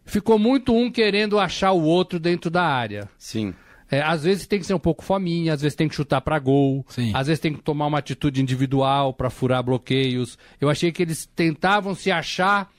ficou 0.05 0.37
muito 0.39 0.75
um 0.75 0.91
querendo 0.91 1.39
achar 1.39 1.71
o 1.71 1.81
outro 1.83 2.19
dentro 2.19 2.49
da 2.49 2.63
área. 2.63 3.09
Sim. 3.17 3.53
É, 3.95 4.01
às 4.01 4.23
vezes 4.23 4.45
tem 4.45 4.59
que 4.59 4.65
ser 4.65 4.73
um 4.73 4.79
pouco 4.79 5.03
fominha, 5.03 5.53
às 5.53 5.61
vezes 5.61 5.75
tem 5.75 5.87
que 5.87 5.95
chutar 5.95 6.19
pra 6.19 6.37
gol, 6.37 6.85
Sim. 6.89 7.11
às 7.13 7.27
vezes 7.27 7.39
tem 7.39 7.53
que 7.53 7.61
tomar 7.61 7.87
uma 7.87 7.99
atitude 7.99 8.41
individual 8.41 9.13
pra 9.13 9.29
furar 9.29 9.63
bloqueios. 9.63 10.37
Eu 10.59 10.69
achei 10.69 10.91
que 10.91 11.01
eles 11.01 11.29
tentavam 11.33 11.95
se 11.95 12.11
achar 12.11 12.69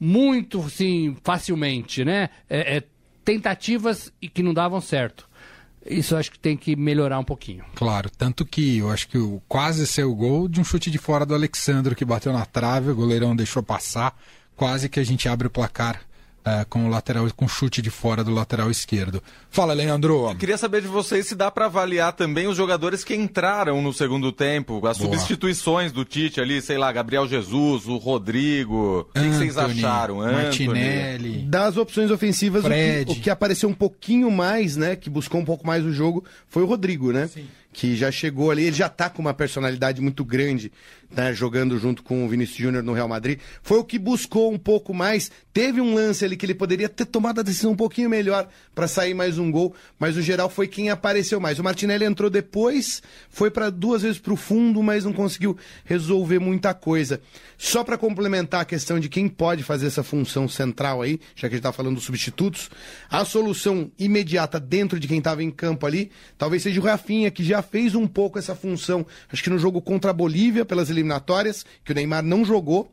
muito, 0.00 0.60
assim, 0.60 1.16
facilmente, 1.22 2.04
né? 2.04 2.28
É, 2.50 2.78
é, 2.78 2.82
tentativas 3.24 4.12
e 4.20 4.28
que 4.28 4.42
não 4.42 4.52
davam 4.52 4.80
certo. 4.80 5.28
Isso 5.86 6.14
eu 6.14 6.18
acho 6.18 6.32
que 6.32 6.38
tem 6.38 6.56
que 6.56 6.74
melhorar 6.74 7.20
um 7.20 7.24
pouquinho. 7.24 7.64
Claro, 7.74 8.10
tanto 8.10 8.44
que 8.44 8.78
eu 8.78 8.90
acho 8.90 9.06
que 9.06 9.18
o, 9.18 9.40
quase 9.46 10.02
o 10.02 10.14
gol 10.14 10.48
de 10.48 10.60
um 10.60 10.64
chute 10.64 10.90
de 10.90 10.98
fora 10.98 11.24
do 11.24 11.34
Alexandre 11.34 11.94
que 11.94 12.04
bateu 12.04 12.32
na 12.32 12.44
trave, 12.44 12.90
o 12.90 12.96
goleirão 12.96 13.36
deixou 13.36 13.62
passar, 13.62 14.18
quase 14.56 14.88
que 14.88 14.98
a 14.98 15.04
gente 15.04 15.28
abre 15.28 15.46
o 15.46 15.50
placar 15.50 16.00
eh, 16.44 16.64
com 16.68 16.86
o 16.86 16.88
lateral 16.88 17.26
com 17.34 17.48
chute 17.48 17.80
de 17.80 17.90
fora 17.90 18.22
do 18.22 18.32
lateral 18.32 18.70
esquerdo. 18.70 19.22
Fala, 19.50 19.72
Leandro. 19.72 20.34
Queria 20.38 20.58
saber 20.58 20.82
de 20.82 20.88
vocês 20.88 21.26
se 21.26 21.34
dá 21.34 21.50
pra 21.50 21.66
avaliar 21.66 22.12
também 22.12 22.46
os 22.46 22.56
jogadores 22.56 23.02
que 23.02 23.14
entraram 23.14 23.80
no 23.80 23.92
segundo 23.92 24.30
tempo, 24.30 24.86
as 24.86 24.98
Boa. 24.98 25.10
substituições 25.10 25.90
do 25.90 26.04
Tite 26.04 26.40
ali, 26.40 26.60
sei 26.60 26.76
lá, 26.76 26.92
Gabriel 26.92 27.26
Jesus, 27.26 27.86
o 27.86 27.96
Rodrigo. 27.96 29.08
O 29.10 29.12
que, 29.12 29.28
vocês 29.30 29.56
Anthony, 29.56 29.78
acharam? 29.84 30.20
Anthony. 30.20 30.42
Martinelli. 30.42 31.38
Das 31.42 31.76
opções 31.76 32.10
ofensivas, 32.10 32.64
o 32.64 32.68
que, 32.68 33.12
o 33.12 33.22
que 33.22 33.30
apareceu 33.30 33.68
um 33.68 33.74
pouquinho 33.74 34.30
mais, 34.30 34.76
né? 34.76 34.96
Que 34.96 35.08
buscou 35.08 35.40
um 35.40 35.44
pouco 35.44 35.66
mais 35.66 35.84
o 35.84 35.92
jogo, 35.92 36.24
foi 36.48 36.62
o 36.62 36.66
Rodrigo, 36.66 37.12
né? 37.12 37.28
Que 37.74 37.96
já 37.96 38.10
chegou 38.10 38.52
ali, 38.52 38.62
ele 38.62 38.76
já 38.76 38.88
tá 38.88 39.10
com 39.10 39.20
uma 39.20 39.34
personalidade 39.34 40.00
muito 40.00 40.24
grande, 40.24 40.70
né? 41.10 41.34
Jogando 41.34 41.76
junto 41.76 42.04
com 42.04 42.24
o 42.24 42.28
Vinícius 42.28 42.58
Júnior 42.58 42.84
no 42.84 42.92
Real 42.92 43.08
Madrid. 43.08 43.40
Foi 43.64 43.78
o 43.78 43.84
que 43.84 43.98
buscou 43.98 44.52
um 44.52 44.58
pouco 44.58 44.94
mais. 44.94 45.28
Teve 45.52 45.80
um 45.80 45.92
lance 45.92 46.24
ali 46.24 46.36
que 46.36 46.46
ele 46.46 46.54
poderia 46.54 46.88
ter 46.88 47.04
tomado 47.04 47.40
a 47.40 47.42
decisão 47.42 47.72
um 47.72 47.76
pouquinho 47.76 48.08
melhor 48.08 48.48
para 48.74 48.86
sair 48.86 49.12
mais 49.12 49.38
um 49.38 49.50
gol, 49.50 49.74
mas 49.98 50.16
o 50.16 50.22
geral 50.22 50.48
foi 50.48 50.68
quem 50.68 50.88
apareceu 50.88 51.40
mais. 51.40 51.58
O 51.58 51.64
Martinelli 51.64 52.04
entrou 52.04 52.30
depois, 52.30 53.02
foi 53.28 53.50
para 53.50 53.70
duas 53.70 54.02
vezes 54.02 54.18
pro 54.20 54.36
fundo, 54.36 54.80
mas 54.80 55.04
não 55.04 55.12
conseguiu 55.12 55.56
resolver 55.84 56.38
muita 56.38 56.72
coisa. 56.74 57.20
Só 57.58 57.82
para 57.82 57.98
complementar 57.98 58.60
a 58.60 58.64
questão 58.64 59.00
de 59.00 59.08
quem 59.08 59.28
pode 59.28 59.64
fazer 59.64 59.88
essa 59.88 60.02
função 60.04 60.46
central 60.48 61.02
aí, 61.02 61.20
já 61.34 61.48
que 61.48 61.54
a 61.54 61.56
gente 61.56 61.62
tá 61.62 61.72
falando 61.72 61.96
dos 61.96 62.04
substitutos, 62.04 62.70
a 63.10 63.24
solução 63.24 63.90
imediata 63.98 64.60
dentro 64.60 65.00
de 65.00 65.08
quem 65.08 65.18
estava 65.18 65.42
em 65.42 65.50
campo 65.50 65.86
ali, 65.86 66.10
talvez 66.38 66.62
seja 66.62 66.80
o 66.80 66.84
Rafinha, 66.84 67.30
que 67.30 67.42
já 67.42 67.63
fez 67.64 67.94
um 67.96 68.06
pouco 68.06 68.38
essa 68.38 68.54
função, 68.54 69.04
acho 69.32 69.42
que 69.42 69.50
no 69.50 69.58
jogo 69.58 69.82
contra 69.82 70.10
a 70.10 70.14
Bolívia, 70.14 70.64
pelas 70.64 70.90
eliminatórias, 70.90 71.64
que 71.84 71.90
o 71.90 71.94
Neymar 71.94 72.22
não 72.22 72.44
jogou, 72.44 72.92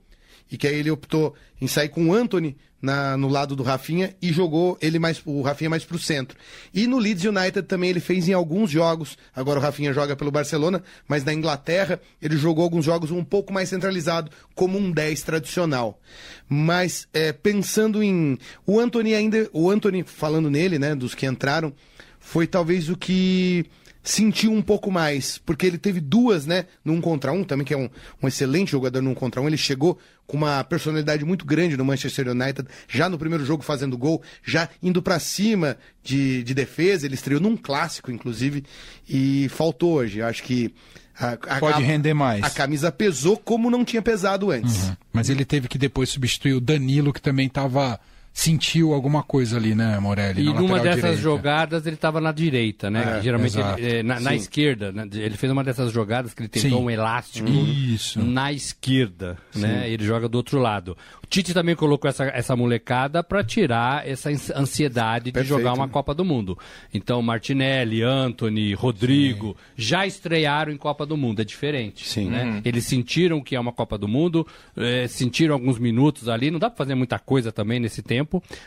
e 0.52 0.58
que 0.58 0.68
aí 0.68 0.76
ele 0.76 0.92
optou 0.92 1.34
em 1.62 1.68
sair 1.68 1.88
com 1.90 2.08
o 2.08 2.14
Anthony 2.14 2.58
na- 2.82 3.16
no 3.16 3.30
lado 3.30 3.56
do 3.56 3.64
Rafinha 3.64 4.14
e 4.22 4.34
jogou 4.34 4.78
ele 4.82 5.00
mais 5.00 5.22
o 5.24 5.42
Rafinha 5.42 5.70
mais 5.70 5.86
pro 5.86 5.98
centro. 6.00 6.38
E 6.74 6.88
no 6.88 6.98
Leeds 6.98 7.24
United 7.24 7.62
também 7.68 7.90
ele 7.92 8.02
fez 8.02 8.28
em 8.28 8.34
alguns 8.34 8.70
jogos. 8.70 9.18
Agora 9.34 9.60
o 9.60 9.62
Rafinha 9.62 9.94
joga 9.94 10.14
pelo 10.16 10.30
Barcelona, 10.32 10.84
mas 11.08 11.24
na 11.24 11.34
Inglaterra 11.34 12.02
ele 12.22 12.36
jogou 12.36 12.66
alguns 12.66 12.84
jogos 12.84 13.12
um 13.12 13.24
pouco 13.24 13.54
mais 13.54 13.70
centralizado, 13.70 14.30
como 14.54 14.78
um 14.78 14.92
10 14.92 15.22
tradicional. 15.22 16.02
Mas 16.50 17.08
é, 17.14 17.32
pensando 17.32 18.04
em 18.04 18.38
o 18.66 18.78
Anthony 18.80 19.14
ainda, 19.14 19.50
o 19.54 19.70
Anthony 19.70 20.04
falando 20.04 20.50
nele, 20.50 20.78
né, 20.78 20.96
dos 20.96 21.16
que 21.16 21.26
entraram, 21.26 21.72
foi 22.20 22.46
talvez 22.46 22.90
o 22.90 22.98
que 22.98 23.66
sentiu 24.04 24.52
um 24.52 24.62
pouco 24.62 24.90
mais, 24.92 25.38
porque 25.38 25.66
ele 25.66 25.78
teve 25.78 26.00
duas, 26.00 26.46
né, 26.46 26.66
num 26.84 27.00
contra 27.00 27.32
um, 27.32 27.44
também 27.44 27.66
que 27.66 27.74
é 27.74 27.78
um, 27.78 27.90
um 28.22 28.28
excelente 28.28 28.72
jogador 28.72 29.02
num 29.02 29.14
contra 29.14 29.40
um, 29.42 29.48
ele 29.48 29.58
chegou 29.58 29.98
com 30.26 30.38
uma 30.38 30.64
personalidade 30.64 31.24
muito 31.26 31.46
grande 31.46 31.76
no 31.78 31.86
Manchester 31.86 32.30
United, 32.30 32.68
já 32.88 33.08
no 33.10 33.18
primeiro 33.18 33.46
jogo 33.46 33.64
fazendo 33.64 33.98
gol, 33.98 34.22
já 34.44 34.70
indo 34.82 35.02
pra 35.02 35.20
cima 35.20 35.78
de, 36.02 36.42
de 36.44 36.54
defesa, 36.54 37.06
ele 37.06 37.16
estreou 37.16 37.40
num 37.42 37.56
clássico, 37.58 38.12
inclusive, 38.12 38.64
e 39.08 39.48
faltou 39.50 39.94
hoje, 39.94 40.20
Eu 40.20 40.26
acho 40.28 40.42
que 40.44 40.74
a, 41.20 41.34
a- 41.34 41.60
Pode 41.60 41.84
render 41.84 42.14
mais. 42.14 42.42
A 42.44 42.50
camisa 42.50 42.92
pesou 42.92 43.38
como 43.38 43.70
não 43.70 43.84
tinha 43.86 44.02
pesado 44.02 44.50
antes. 44.50 44.88
Uhum. 44.88 44.96
Mas 45.14 45.30
ele 45.30 45.46
teve 45.46 45.68
que 45.68 45.78
depois 45.78 46.10
substituir 46.10 46.54
o 46.54 46.62
Danilo, 46.62 47.14
que 47.14 47.22
também 47.22 47.46
estava 47.48 48.00
sentiu 48.34 48.94
alguma 48.94 49.22
coisa 49.24 49.58
ali, 49.58 49.76
né, 49.76 50.00
Morelli? 50.00 50.42
E 50.42 50.46
na 50.54 50.54
numa 50.62 50.80
dessas 50.80 50.96
direita. 51.02 51.22
jogadas 51.22 51.86
ele 51.86 51.96
estava 51.96 52.22
na 52.22 52.32
direita, 52.32 52.90
né? 52.90 53.18
É, 53.20 53.22
geralmente 53.22 53.58
ele- 53.60 53.96
é, 53.98 54.04
na, 54.04 54.20
na 54.20 54.30
Sim. 54.32 54.36
esquerda. 54.38 54.92
né? 54.92 55.08
Ele 55.14 55.36
fez 55.36 55.52
uma 55.52 55.64
dessas 55.64 55.92
jogadas 55.92 56.34
que 56.34 56.42
ele 56.42 56.50
tentou 56.50 56.80
Sim. 56.80 56.86
um 56.86 56.90
elástico 56.90 57.50
Isso. 57.50 58.22
na 58.22 58.52
esquerda, 58.54 59.38
né? 59.56 59.90
Ele 59.90 60.04
joga 60.06 60.30
do 60.30 60.36
outro 60.36 60.60
lado. 60.60 60.96
O 61.24 61.28
Tite 61.28 61.54
também 61.54 61.76
colocou 61.76 62.10
essa, 62.10 62.26
essa 62.26 62.56
molecada 62.56 63.24
para 63.24 63.44
tirar 63.44 64.08
essa 64.08 64.30
ans- 64.30 64.50
ansiedade 64.52 65.26
de 65.26 65.32
Perfeito, 65.32 65.58
jogar 65.58 65.74
uma 65.74 65.86
né? 65.88 65.92
Copa 65.92 66.14
do 66.14 66.24
Mundo. 66.26 66.58
Então 66.94 67.22
Martinelli, 67.22 68.02
Anthony, 68.02 68.74
Rodrigo 68.74 69.56
já 69.76 70.06
estrearam 70.06 70.72
em 70.72 70.78
Copa 70.78 71.06
do 71.06 71.16
Mundo. 71.18 71.42
É 71.42 71.46
diferente. 71.46 72.08
Sim. 72.08 72.30
né? 72.30 72.62
Eles 72.66 72.86
sentiram 72.86 73.42
que 73.42 73.56
é 73.56 73.60
uma 73.60 73.72
Copa 73.72 73.98
do 73.98 74.08
Mundo, 74.08 74.46
eh, 74.78 75.08
sentiram 75.08 75.54
alguns 75.54 75.78
minutos 75.80 76.28
ali. 76.30 76.50
Não 76.52 76.60
dá 76.60 76.70
para 76.70 76.78
fazer 76.78 76.96
muita 76.96 77.18
coisa 77.20 77.52
também 77.52 77.80
nesse 77.80 78.02
tempo, 78.02 78.21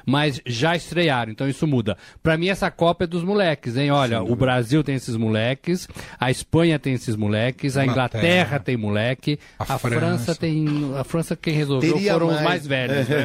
mas 0.06 0.40
já 0.46 0.74
estrearam. 0.74 1.32
Então 1.32 1.48
isso 1.48 1.66
muda. 1.66 1.96
Para 2.22 2.36
mim 2.36 2.48
essa 2.48 2.70
Copa 2.70 3.04
é 3.04 3.06
dos 3.06 3.22
moleques, 3.22 3.76
hein? 3.76 3.90
Olha, 3.90 4.22
o 4.22 4.34
Brasil 4.36 4.82
tem 4.82 4.94
esses 4.94 5.16
moleques, 5.16 5.88
a 6.18 6.30
Espanha 6.30 6.78
tem 6.78 6.94
esses 6.94 7.16
moleques, 7.16 7.76
a 7.76 7.84
Inglaterra. 7.84 8.58
Tem 8.58 8.76
moleque, 8.76 9.38
A 9.58 9.74
a, 9.74 9.78
França. 9.78 9.98
França. 10.00 10.34
tem, 10.34 10.66
a 10.98 11.04
França 11.04 11.36
quem 11.36 11.54
resolveu 11.54 11.94
Teria 11.94 12.12
foram 12.12 12.28
os 12.28 12.34
mais. 12.34 12.44
mais 12.44 12.66
velhos, 12.66 13.08
né? 13.08 13.24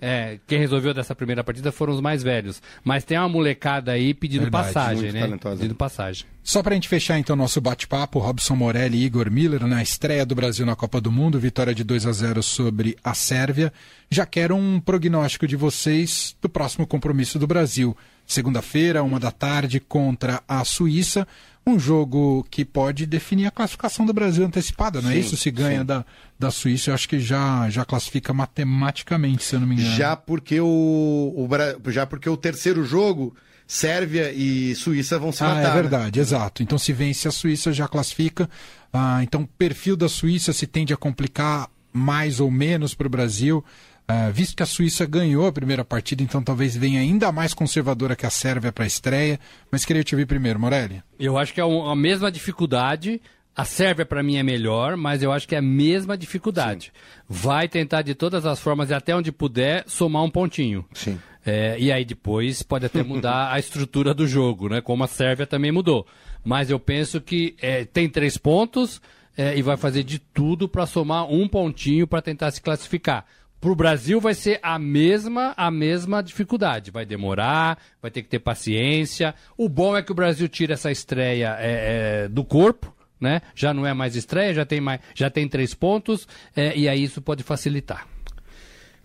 É, 0.00 0.38
quem 0.46 0.58
resolveu 0.58 0.92
dessa 0.94 1.14
primeira 1.14 1.42
partida 1.42 1.72
foram 1.72 1.92
os 1.92 2.00
mais 2.00 2.22
velhos. 2.22 2.62
Mas 2.84 3.04
tem 3.04 3.18
uma 3.18 3.28
molecada 3.28 3.92
aí 3.92 4.14
pedindo 4.14 4.42
Verdade, 4.42 4.66
passagem, 4.72 5.12
né? 5.12 5.20
talentosa. 5.20 5.56
Pedindo 5.56 5.74
passagem. 5.74 6.24
Só 6.46 6.62
pra 6.62 6.76
gente 6.76 6.88
fechar 6.88 7.18
então 7.18 7.34
nosso 7.34 7.60
bate-papo, 7.60 8.20
Robson 8.20 8.54
Morelli 8.54 8.98
e 8.98 9.04
Igor 9.04 9.28
Miller 9.28 9.66
na 9.66 9.82
estreia 9.82 10.24
do 10.24 10.32
Brasil 10.32 10.64
na 10.64 10.76
Copa 10.76 11.00
do 11.00 11.10
Mundo, 11.10 11.40
vitória 11.40 11.74
de 11.74 11.82
2 11.82 12.06
a 12.06 12.12
0 12.12 12.40
sobre 12.40 12.96
a 13.02 13.14
Sérvia. 13.14 13.72
Já 14.08 14.24
quero 14.24 14.54
um 14.54 14.78
prognóstico 14.78 15.44
de 15.44 15.56
vocês 15.56 16.36
do 16.40 16.48
próximo 16.48 16.86
compromisso 16.86 17.36
do 17.36 17.48
Brasil. 17.48 17.96
Segunda-feira, 18.24 19.02
uma 19.02 19.18
da 19.18 19.32
tarde, 19.32 19.80
contra 19.80 20.40
a 20.46 20.64
Suíça. 20.64 21.26
Um 21.66 21.80
jogo 21.80 22.46
que 22.48 22.64
pode 22.64 23.06
definir 23.06 23.46
a 23.46 23.50
classificação 23.50 24.06
do 24.06 24.12
Brasil 24.12 24.46
antecipada, 24.46 25.02
não 25.02 25.10
é 25.10 25.14
Sim, 25.14 25.18
isso? 25.18 25.36
Se 25.36 25.50
ganha 25.50 25.80
sim. 25.80 25.84
da, 25.84 26.04
da 26.38 26.52
Suíça, 26.52 26.90
eu 26.90 26.94
acho 26.94 27.08
que 27.08 27.18
já, 27.18 27.68
já 27.70 27.84
classifica 27.84 28.32
matematicamente, 28.32 29.42
se 29.42 29.56
eu 29.56 29.58
não 29.58 29.66
me 29.66 29.74
engano. 29.74 29.96
Já 29.96 30.14
porque 30.14 30.60
o, 30.60 30.66
o 30.66 31.90
já 31.90 32.06
porque 32.06 32.28
o 32.30 32.36
terceiro 32.36 32.84
jogo, 32.84 33.34
Sérvia 33.66 34.32
e 34.32 34.74
Suíça 34.74 35.18
vão 35.18 35.32
se 35.32 35.42
Ah, 35.42 35.48
matar. 35.48 35.60
é 35.60 35.66
né? 35.68 35.74
verdade, 35.74 36.20
exato. 36.20 36.62
Então, 36.62 36.78
se 36.78 36.92
vence 36.92 37.26
a 37.26 37.32
Suíça, 37.32 37.72
já 37.72 37.88
classifica. 37.88 38.48
Ah, 38.92 39.20
então, 39.22 39.42
o 39.42 39.46
perfil 39.46 39.96
da 39.96 40.08
Suíça 40.08 40.52
se 40.52 40.66
tende 40.66 40.92
a 40.92 40.96
complicar 40.96 41.68
mais 41.92 42.40
ou 42.40 42.50
menos 42.50 42.94
para 42.94 43.06
o 43.06 43.10
Brasil, 43.10 43.64
ah, 44.06 44.30
visto 44.30 44.54
que 44.56 44.62
a 44.62 44.66
Suíça 44.66 45.04
ganhou 45.04 45.46
a 45.46 45.52
primeira 45.52 45.84
partida, 45.84 46.22
então 46.22 46.40
talvez 46.42 46.76
venha 46.76 47.00
ainda 47.00 47.32
mais 47.32 47.52
conservadora 47.52 48.14
que 48.14 48.24
a 48.24 48.30
Sérvia 48.30 48.70
para 48.70 48.84
a 48.84 48.86
estreia. 48.86 49.40
Mas 49.72 49.84
queria 49.84 50.04
te 50.04 50.14
ouvir 50.14 50.26
primeiro, 50.26 50.60
Morelli. 50.60 51.02
Eu 51.18 51.36
acho 51.36 51.52
que 51.52 51.60
é 51.60 51.64
a 51.64 51.96
mesma 51.96 52.30
dificuldade. 52.30 53.20
A 53.56 53.64
Sérvia, 53.64 54.04
para 54.04 54.22
mim, 54.22 54.36
é 54.36 54.42
melhor, 54.42 54.96
mas 54.98 55.22
eu 55.22 55.32
acho 55.32 55.48
que 55.48 55.54
é 55.54 55.58
a 55.58 55.62
mesma 55.62 56.16
dificuldade. 56.16 56.92
Vai 57.26 57.66
tentar, 57.66 58.02
de 58.02 58.14
todas 58.14 58.44
as 58.44 58.60
formas, 58.60 58.90
e 58.90 58.94
até 58.94 59.16
onde 59.16 59.32
puder, 59.32 59.82
somar 59.86 60.22
um 60.22 60.30
pontinho. 60.30 60.84
Sim. 60.92 61.18
É, 61.46 61.76
e 61.78 61.92
aí 61.92 62.04
depois 62.04 62.64
pode 62.64 62.84
até 62.86 63.04
mudar 63.04 63.52
a 63.52 63.58
estrutura 63.60 64.12
do 64.12 64.26
jogo, 64.26 64.68
né? 64.68 64.80
Como 64.80 65.04
a 65.04 65.06
Sérvia 65.06 65.46
também 65.46 65.70
mudou. 65.70 66.04
Mas 66.44 66.70
eu 66.70 66.80
penso 66.80 67.20
que 67.20 67.54
é, 67.62 67.84
tem 67.84 68.08
três 68.08 68.36
pontos 68.36 69.00
é, 69.36 69.56
e 69.56 69.62
vai 69.62 69.76
fazer 69.76 70.02
de 70.02 70.18
tudo 70.18 70.68
para 70.68 70.86
somar 70.86 71.30
um 71.30 71.46
pontinho 71.46 72.06
para 72.06 72.20
tentar 72.20 72.50
se 72.50 72.60
classificar. 72.60 73.24
Para 73.60 73.70
o 73.70 73.76
Brasil 73.76 74.20
vai 74.20 74.34
ser 74.34 74.58
a 74.62 74.78
mesma 74.78 75.54
a 75.56 75.70
mesma 75.70 76.20
dificuldade. 76.20 76.90
Vai 76.90 77.06
demorar, 77.06 77.78
vai 78.02 78.10
ter 78.10 78.22
que 78.22 78.28
ter 78.28 78.40
paciência. 78.40 79.32
O 79.56 79.68
bom 79.68 79.96
é 79.96 80.02
que 80.02 80.12
o 80.12 80.14
Brasil 80.14 80.48
tira 80.48 80.74
essa 80.74 80.90
estreia 80.90 81.56
é, 81.60 82.24
é, 82.24 82.28
do 82.28 82.44
corpo. 82.44 82.94
Né? 83.18 83.40
Já 83.54 83.72
não 83.72 83.86
é 83.86 83.94
mais 83.94 84.14
estreia, 84.14 84.52
já 84.52 84.66
tem, 84.66 84.78
mais, 84.78 85.00
já 85.14 85.30
tem 85.30 85.48
três 85.48 85.72
pontos, 85.72 86.28
é, 86.54 86.76
e 86.76 86.86
aí 86.86 87.02
isso 87.02 87.22
pode 87.22 87.42
facilitar. 87.42 88.06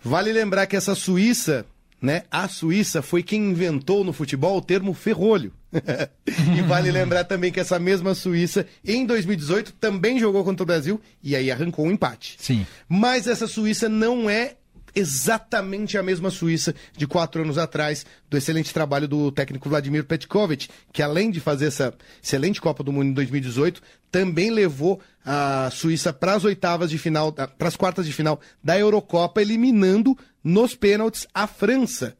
Vale 0.04 0.30
lembrar 0.30 0.66
que 0.66 0.76
essa 0.76 0.94
Suíça, 0.94 1.64
né? 2.02 2.24
A 2.30 2.48
Suíça 2.48 3.00
foi 3.00 3.22
quem 3.22 3.50
inventou 3.50 4.02
no 4.02 4.12
futebol 4.12 4.58
o 4.58 4.62
termo 4.62 4.92
ferrolho. 4.92 5.52
e 6.58 6.60
vale 6.62 6.90
lembrar 6.90 7.24
também 7.24 7.52
que 7.52 7.60
essa 7.60 7.78
mesma 7.78 8.14
Suíça, 8.14 8.66
em 8.84 9.06
2018, 9.06 9.72
também 9.74 10.18
jogou 10.18 10.44
contra 10.44 10.64
o 10.64 10.66
Brasil 10.66 11.00
e 11.22 11.36
aí 11.36 11.50
arrancou 11.50 11.86
um 11.86 11.92
empate. 11.92 12.36
Sim. 12.38 12.66
Mas 12.88 13.26
essa 13.26 13.46
Suíça 13.46 13.88
não 13.88 14.28
é 14.28 14.56
exatamente 14.94 15.96
a 15.96 16.02
mesma 16.02 16.30
Suíça 16.30 16.74
de 16.96 17.06
quatro 17.06 17.42
anos 17.42 17.58
atrás, 17.58 18.04
do 18.28 18.36
excelente 18.36 18.72
trabalho 18.72 19.08
do 19.08 19.30
técnico 19.32 19.68
Vladimir 19.68 20.04
Petkovic, 20.04 20.68
que 20.92 21.02
além 21.02 21.30
de 21.30 21.40
fazer 21.40 21.66
essa 21.66 21.94
excelente 22.22 22.60
Copa 22.60 22.82
do 22.82 22.92
Mundo 22.92 23.06
em 23.08 23.12
2018, 23.12 23.82
também 24.10 24.50
levou 24.50 25.00
a 25.24 25.70
Suíça 25.72 26.12
para 26.12 26.34
as 26.34 26.44
oitavas 26.44 26.90
de 26.90 26.98
final, 26.98 27.32
para 27.32 27.68
as 27.68 27.76
quartas 27.76 28.06
de 28.06 28.12
final 28.12 28.40
da 28.62 28.78
Eurocopa, 28.78 29.40
eliminando 29.40 30.16
nos 30.42 30.74
pênaltis 30.74 31.26
a 31.34 31.46
França. 31.46 32.16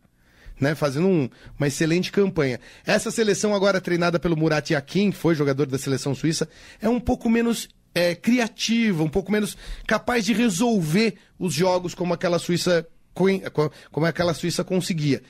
Né, 0.60 0.76
fazendo 0.76 1.08
um- 1.08 1.28
uma 1.58 1.66
excelente 1.66 2.12
campanha. 2.12 2.60
Essa 2.86 3.10
seleção 3.10 3.52
agora 3.52 3.80
treinada 3.80 4.20
pelo 4.20 4.36
Murat 4.36 4.70
Yakin, 4.70 5.10
que 5.10 5.16
foi 5.16 5.34
jogador 5.34 5.66
da 5.66 5.76
seleção 5.76 6.14
suíça, 6.14 6.48
é 6.80 6.88
um 6.88 7.00
pouco 7.00 7.28
menos 7.28 7.68
é, 7.94 8.14
criativa, 8.14 9.02
um 9.02 9.08
pouco 9.08 9.30
menos 9.30 9.56
capaz 9.86 10.24
de 10.24 10.32
resolver 10.32 11.14
os 11.38 11.52
jogos 11.54 11.94
como 11.94 12.14
aquela 12.14 12.38
Suíça 12.38 12.86
co- 13.14 13.70
como 13.90 14.06
aquela 14.06 14.34
Suíça 14.34 14.64
conseguia. 14.64 15.22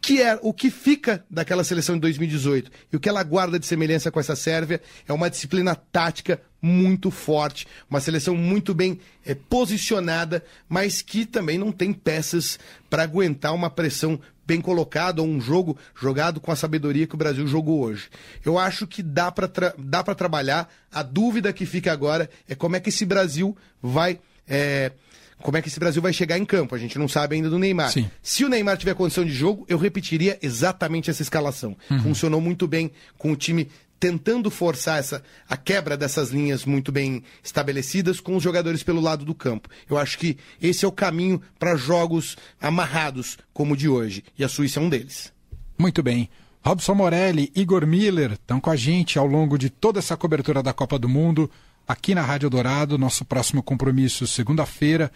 Que 0.00 0.22
é 0.22 0.38
o 0.42 0.52
que 0.54 0.70
fica 0.70 1.24
daquela 1.28 1.64
seleção 1.64 1.96
de 1.96 2.02
2018 2.02 2.70
e 2.92 2.96
o 2.96 3.00
que 3.00 3.08
ela 3.08 3.22
guarda 3.24 3.58
de 3.58 3.66
semelhança 3.66 4.12
com 4.12 4.20
essa 4.20 4.36
Sérvia 4.36 4.80
é 5.08 5.12
uma 5.12 5.28
disciplina 5.28 5.74
tática 5.74 6.40
muito 6.62 7.10
forte, 7.10 7.66
uma 7.90 8.00
seleção 8.00 8.36
muito 8.36 8.72
bem 8.72 9.00
eh, 9.26 9.34
posicionada, 9.34 10.44
mas 10.68 11.02
que 11.02 11.26
também 11.26 11.58
não 11.58 11.72
tem 11.72 11.92
peças 11.92 12.60
para 12.88 13.02
aguentar 13.02 13.52
uma 13.52 13.68
pressão 13.70 14.20
bem 14.48 14.62
colocada 14.62 15.20
ou 15.20 15.28
um 15.28 15.38
jogo 15.38 15.76
jogado 15.94 16.40
com 16.40 16.50
a 16.50 16.56
sabedoria 16.56 17.06
que 17.06 17.14
o 17.14 17.18
Brasil 17.18 17.46
jogou 17.46 17.82
hoje. 17.84 18.08
Eu 18.42 18.58
acho 18.58 18.86
que 18.86 19.02
dá 19.02 19.30
para 19.30 19.74
dá 19.76 20.02
para 20.02 20.14
trabalhar. 20.14 20.72
A 20.90 21.02
dúvida 21.02 21.52
que 21.52 21.66
fica 21.66 21.92
agora 21.92 22.30
é 22.48 22.54
como 22.54 22.74
é 22.74 22.80
que 22.80 22.88
esse 22.88 23.04
Brasil 23.04 23.54
vai 23.82 24.18
eh, 24.48 24.90
como 25.42 25.56
é 25.56 25.62
que 25.62 25.68
esse 25.68 25.78
Brasil 25.78 26.00
vai 26.00 26.12
chegar 26.14 26.38
em 26.38 26.46
campo? 26.46 26.74
A 26.74 26.78
gente 26.78 26.98
não 26.98 27.06
sabe 27.06 27.36
ainda 27.36 27.50
do 27.50 27.58
Neymar. 27.58 27.92
Sim. 27.92 28.10
Se 28.22 28.44
o 28.44 28.48
Neymar 28.48 28.78
tiver 28.78 28.94
condição 28.94 29.24
de 29.24 29.32
jogo, 29.32 29.66
eu 29.68 29.78
repetiria 29.78 30.38
exatamente 30.42 31.10
essa 31.10 31.22
escalação. 31.22 31.76
Funcionou 32.02 32.40
muito 32.40 32.66
bem 32.66 32.90
com 33.16 33.30
o 33.30 33.36
time 33.36 33.68
tentando 34.00 34.50
forçar 34.50 34.98
essa, 34.98 35.22
a 35.48 35.56
quebra 35.56 35.96
dessas 35.96 36.30
linhas 36.30 36.64
muito 36.64 36.92
bem 36.92 37.22
estabelecidas 37.42 38.20
com 38.20 38.36
os 38.36 38.42
jogadores 38.42 38.82
pelo 38.82 39.00
lado 39.00 39.24
do 39.24 39.34
campo. 39.34 39.68
Eu 39.88 39.98
acho 39.98 40.18
que 40.18 40.36
esse 40.60 40.84
é 40.84 40.88
o 40.88 40.92
caminho 40.92 41.40
para 41.58 41.76
jogos 41.76 42.36
amarrados 42.60 43.38
como 43.52 43.74
o 43.74 43.76
de 43.76 43.88
hoje. 43.88 44.24
E 44.38 44.44
a 44.44 44.48
Suíça 44.48 44.80
é 44.80 44.82
um 44.82 44.88
deles. 44.88 45.32
Muito 45.78 46.02
bem. 46.02 46.28
Robson 46.64 46.94
Morelli, 46.94 47.52
Igor 47.54 47.86
Miller 47.86 48.32
estão 48.32 48.60
com 48.60 48.70
a 48.70 48.76
gente 48.76 49.18
ao 49.18 49.26
longo 49.26 49.56
de 49.56 49.70
toda 49.70 50.00
essa 50.00 50.16
cobertura 50.16 50.62
da 50.62 50.72
Copa 50.72 50.98
do 50.98 51.08
Mundo, 51.08 51.50
aqui 51.86 52.14
na 52.14 52.22
Rádio 52.22 52.50
Dourado. 52.50 52.98
Nosso 52.98 53.24
próximo 53.24 53.62
compromisso, 53.62 54.26
segunda-feira. 54.26 55.10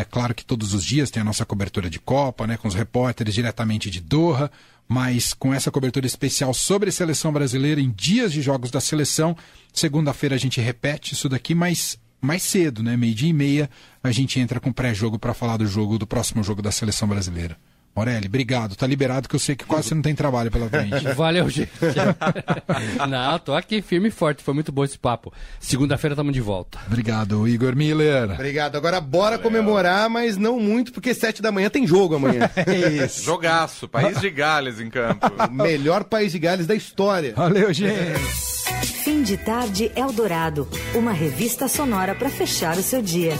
É 0.00 0.04
claro 0.04 0.34
que 0.34 0.44
todos 0.44 0.72
os 0.72 0.84
dias 0.84 1.10
tem 1.10 1.20
a 1.20 1.24
nossa 1.24 1.44
cobertura 1.44 1.90
de 1.90 1.98
Copa, 1.98 2.46
né, 2.46 2.56
com 2.56 2.66
os 2.66 2.74
repórteres 2.74 3.34
diretamente 3.34 3.90
de 3.90 4.00
Doha, 4.00 4.50
mas 4.88 5.32
com 5.34 5.52
essa 5.52 5.70
cobertura 5.70 6.06
especial 6.06 6.54
sobre 6.54 6.88
a 6.88 6.92
seleção 6.92 7.32
brasileira 7.32 7.80
em 7.80 7.90
dias 7.90 8.32
de 8.32 8.40
jogos 8.40 8.70
da 8.70 8.80
seleção. 8.80 9.36
Segunda-feira 9.72 10.34
a 10.34 10.38
gente 10.38 10.60
repete 10.60 11.14
isso 11.14 11.28
daqui, 11.28 11.54
mas 11.54 11.98
mais 12.20 12.42
cedo, 12.42 12.82
né, 12.82 12.96
meio-dia 12.96 13.30
e 13.30 13.32
meia, 13.32 13.70
a 14.02 14.12
gente 14.12 14.38
entra 14.38 14.60
com 14.60 14.72
pré-jogo 14.72 15.18
para 15.18 15.34
falar 15.34 15.56
do 15.56 15.66
jogo, 15.66 15.98
do 15.98 16.06
próximo 16.06 16.42
jogo 16.42 16.62
da 16.62 16.70
seleção 16.70 17.08
brasileira. 17.08 17.56
Morelli, 17.94 18.26
obrigado. 18.26 18.74
Tá 18.74 18.86
liberado 18.86 19.28
que 19.28 19.34
eu 19.34 19.38
sei 19.38 19.54
que 19.54 19.64
quase 19.66 19.88
você 19.88 19.94
não 19.94 20.02
tem 20.02 20.14
trabalho 20.14 20.50
pela 20.50 20.68
frente. 20.68 21.06
Valeu, 21.14 21.48
gente. 21.50 21.70
Não, 23.08 23.38
tô 23.38 23.54
aqui 23.54 23.82
firme 23.82 24.08
e 24.08 24.10
forte. 24.10 24.42
Foi 24.42 24.54
muito 24.54 24.72
bom 24.72 24.82
esse 24.84 24.98
papo. 24.98 25.32
Segunda-feira 25.60 26.14
estamos 26.14 26.32
de 26.32 26.40
volta. 26.40 26.78
Obrigado, 26.86 27.46
Igor 27.46 27.76
Miller. 27.76 28.30
Obrigado. 28.30 28.76
Agora 28.76 29.00
bora 29.00 29.38
comemorar, 29.38 30.08
mas 30.08 30.36
não 30.36 30.58
muito, 30.58 30.92
porque 30.92 31.12
sete 31.12 31.42
da 31.42 31.52
manhã 31.52 31.68
tem 31.68 31.86
jogo 31.86 32.14
amanhã. 32.16 32.50
É 32.66 33.04
isso. 33.04 33.22
Jogaço, 33.24 33.88
País 33.88 34.20
de 34.20 34.30
Gales 34.30 34.80
em 34.80 34.88
campo. 34.88 35.26
o 35.48 35.52
melhor 35.52 36.04
país 36.04 36.32
de 36.32 36.38
Gales 36.38 36.66
da 36.66 36.74
história. 36.74 37.34
Valeu, 37.34 37.72
gente. 37.72 38.18
Fim 39.04 39.22
de 39.22 39.36
tarde 39.36 39.90
Eldorado, 39.96 40.68
uma 40.94 41.12
revista 41.12 41.68
sonora 41.68 42.14
para 42.14 42.30
fechar 42.30 42.78
o 42.78 42.82
seu 42.82 43.02
dia. 43.02 43.32